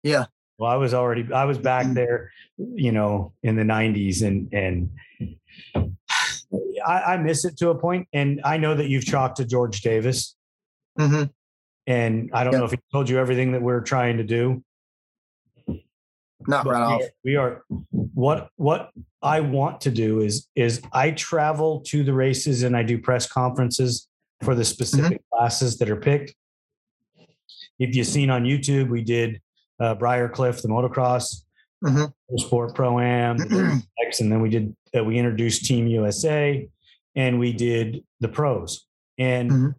[0.03, 0.25] Yeah.
[0.57, 1.93] Well, I was already I was back mm.
[1.93, 5.97] there, you know, in the '90s, and and
[6.89, 8.07] I, I miss it to a.
[8.13, 10.35] And I know that you've talked to George Davis,
[10.97, 11.23] hmm
[11.87, 12.59] and I don't Yeah.
[12.59, 14.63] know if he told you everything that we're trying to do.
[16.47, 17.01] Not but right we off.
[17.25, 17.63] we are
[18.13, 22.83] what what I want to do is is I travel to the races and I
[22.83, 24.07] do press conferences
[24.43, 26.33] for the specific classes that are picked.
[27.77, 29.41] If you've seen on YouTube, we did
[29.79, 31.43] uh, Briarcliff, the motocross,
[31.83, 32.13] Mhm.
[32.37, 33.37] sport pro am,
[34.19, 36.67] and then we did uh, we introduced Team USA,
[37.19, 38.85] and we did the pros.
[39.17, 39.75] And Mhm.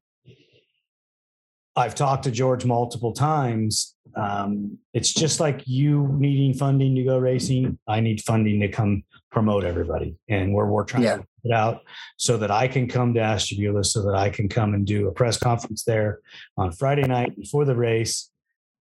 [1.74, 3.96] I've talked to George multiple times.
[4.14, 7.78] Um, it's just like you needing funding to go racing.
[7.86, 11.16] I need funding to come promote everybody, and we're we're trying Yeah.
[11.18, 11.80] to put out
[12.18, 15.12] so that I can come to Ashtabula, so that I can come and do a
[15.12, 16.20] press conference there
[16.58, 18.30] on Friday night before the race,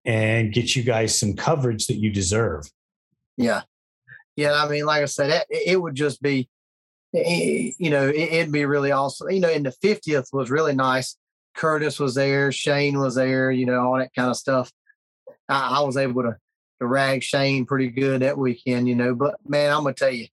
[0.04, 2.64] and get you guys some coverage that you deserve.
[3.38, 3.62] Yeah.
[4.36, 4.54] Yeah.
[4.54, 6.50] I mean, like I said, it, it would just be,
[7.16, 9.30] eh, you know, it, it'd be really awesome.
[9.30, 11.16] You know, in the 50th was really nice.
[11.56, 14.72] Curtis was there, Shane was there, you know, all that kind of stuff.
[15.48, 16.38] I, I was able to,
[16.80, 20.14] to rag Shane pretty good that weekend, you know, but man, I'm going to tell
[20.14, 20.28] you,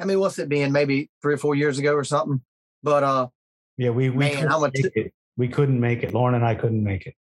[0.00, 0.72] I mean, what's it been?
[0.72, 2.40] Maybe three or four years ago or something.
[2.82, 3.28] But uh,
[3.76, 5.12] Yeah, we we Man, couldn't I'm a make it.
[5.36, 6.14] We couldn't make it.
[6.14, 7.14] Lauren and I couldn't make it.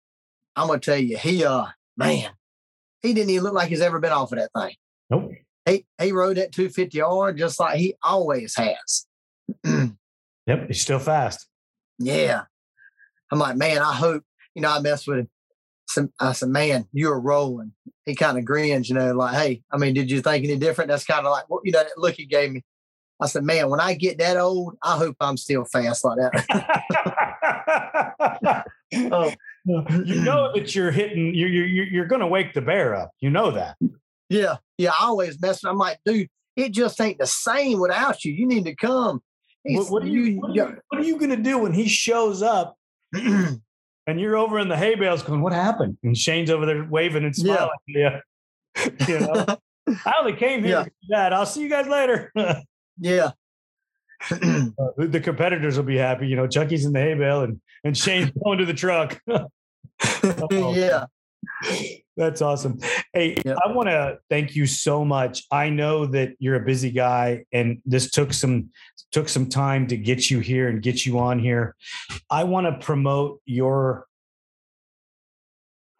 [0.57, 1.67] I'm going to tell you, he, uh,
[1.97, 2.31] man,
[3.03, 4.75] he didn't even look like he's ever been off of that thing.
[5.11, 5.33] Nope.
[5.67, 9.07] He, he rode that 250R just like he always has.
[10.47, 11.49] Yep, he's still fast.
[11.99, 12.43] Yeah.
[13.31, 14.23] I'm like, man, I hope,
[14.55, 15.31] you know, I messed with him.
[15.87, 17.73] Some, I said, man, you're rolling.
[18.05, 20.89] He kind of grins, you know, like, hey, I mean, did you think any different?
[20.89, 22.63] That's kind of like, what you know, that look he gave me.
[23.21, 26.45] I said, man, when I get that old, I hope I'm still fast like that.
[29.13, 29.33] oh,
[29.65, 31.35] you know that you're hitting.
[31.35, 33.13] You're you're you're going to wake the bear up.
[33.21, 33.77] You know that.
[34.29, 34.57] Yeah.
[34.79, 34.91] Yeah.
[34.91, 38.33] I always mess with I'm like, dude, it just ain't the same without you.
[38.33, 39.23] You need to come.
[39.65, 41.89] What, what are you what are you, what are you going to do when he
[41.89, 42.77] shows up
[43.15, 43.61] and
[44.07, 47.35] you're over in the hay bales going, "What happened?" And Shane's over there waving and
[47.35, 47.71] smiling.
[47.87, 48.21] Yeah.
[49.09, 49.47] you know,
[50.05, 50.83] I only came here Yeah.
[50.85, 51.33] to do that.
[51.33, 52.31] I'll see you guys later.
[52.99, 53.31] yeah.
[54.31, 56.29] Uh, the competitors will be happy.
[56.29, 59.21] You know, Chucky's in the hay bale and and Shane's going to the truck.
[59.29, 60.75] Oh.
[60.75, 61.07] yeah.
[62.17, 62.79] That's awesome.
[63.13, 63.59] Hey, Yep.
[63.65, 65.43] I want to thank you so much.
[65.51, 68.71] I know that you're a busy guy and this took some
[69.11, 71.75] took some time to get you here and get you on here.
[72.31, 74.07] I want to promote your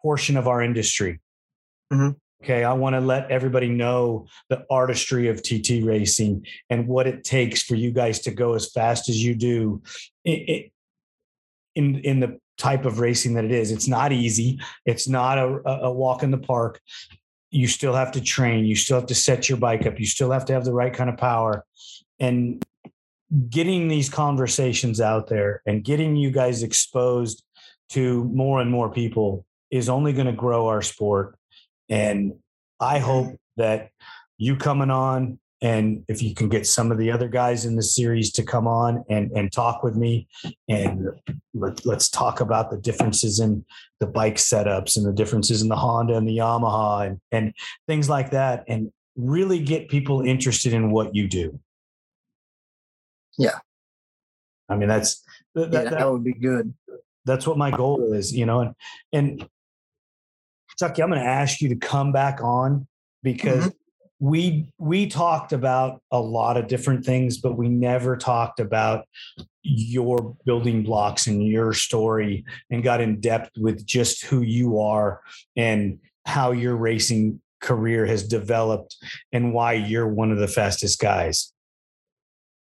[0.01, 1.19] portion of our industry.
[1.91, 2.15] Mhm.
[2.43, 7.23] Okay, I want to let everybody know the artistry of TT racing and what it
[7.23, 9.81] takes for you guys to go as fast as you do
[10.27, 10.71] i- i-
[11.75, 13.71] in in the type of racing that it is.
[13.71, 14.59] It's not easy.
[14.85, 16.79] It's not a, a walk in the park.
[17.51, 18.65] You still have to train.
[18.65, 19.99] You still have to set your bike up.
[19.99, 21.65] You still have to have the right kind of power.
[22.19, 22.63] And
[23.49, 27.43] getting these conversations out there and getting you guys exposed
[27.89, 31.37] to more and more people is only going to grow our sport.
[31.89, 32.33] And
[32.79, 33.89] I hope that
[34.37, 37.81] you coming on and if you can get some of the other guys in the
[37.81, 40.27] series to come on and and talk with me
[40.69, 41.07] and
[41.55, 43.65] let, let's talk about the differences in
[43.99, 47.53] the bike setups and the differences in the Honda and the Yamaha and, and
[47.87, 51.59] things like that and really get people interested in what you do.
[53.35, 53.57] Yeah.
[54.69, 55.23] I mean that's
[55.55, 56.75] that, Yeah, that- that would be good.
[57.25, 58.59] that's what my goal is, you know.
[58.59, 58.75] And
[59.11, 59.49] and
[60.77, 62.85] Chucky, I'm going to ask you to come back on
[63.23, 63.84] because mm-hmm.
[64.19, 69.05] We we talked about a lot of different things, but we never talked about
[69.63, 75.21] your building blocks and your story and got in depth with just who you are
[75.55, 78.95] and how your racing career has developed
[79.33, 81.51] and why you're one of the fastest guys.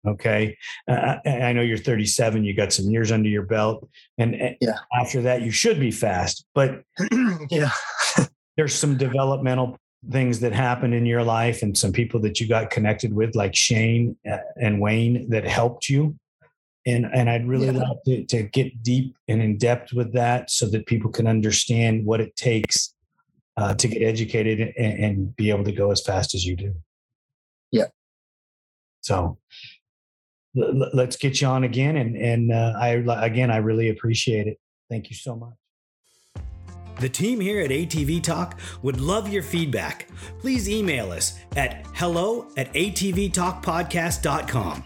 [0.07, 0.57] Okay.
[0.87, 3.87] Uh, I know you're 37, you got some years under your belt.
[4.17, 4.77] And yeah.
[4.93, 6.45] after that, you should be fast.
[6.55, 6.83] But
[7.49, 7.71] yeah,
[8.55, 9.77] there's some developmental
[10.11, 13.55] things that happened in your life and some people that you got connected with, like
[13.55, 16.15] Shane uh, and Wayne, that helped you.
[16.85, 17.83] And, and I'd really yeah.
[17.83, 22.05] like to, to get deep and in depth with that so that people can understand
[22.05, 22.95] what it takes
[23.57, 26.73] uh, to get educated and, and be able to go as fast as you do.
[27.71, 27.87] Yeah.
[29.01, 29.37] So
[30.57, 31.97] l- let's get you on again.
[31.97, 32.89] And, and uh, I,
[33.25, 34.57] again, I really appreciate it.
[34.89, 35.58] Thank you so much.
[36.99, 40.09] The team here at ATV Talk would love your feedback.
[40.39, 44.85] Please email us at hello at atvtalkpodcast.com.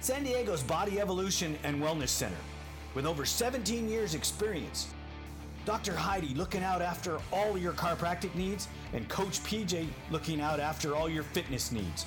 [0.00, 2.36] San Diego's Body Evolution and Wellness Center,
[2.94, 4.88] with over 17 years' experience
[5.64, 5.94] Dr.
[5.94, 11.08] Heidi looking out after all your chiropractic needs, and Coach PJ looking out after all
[11.08, 12.06] your fitness needs.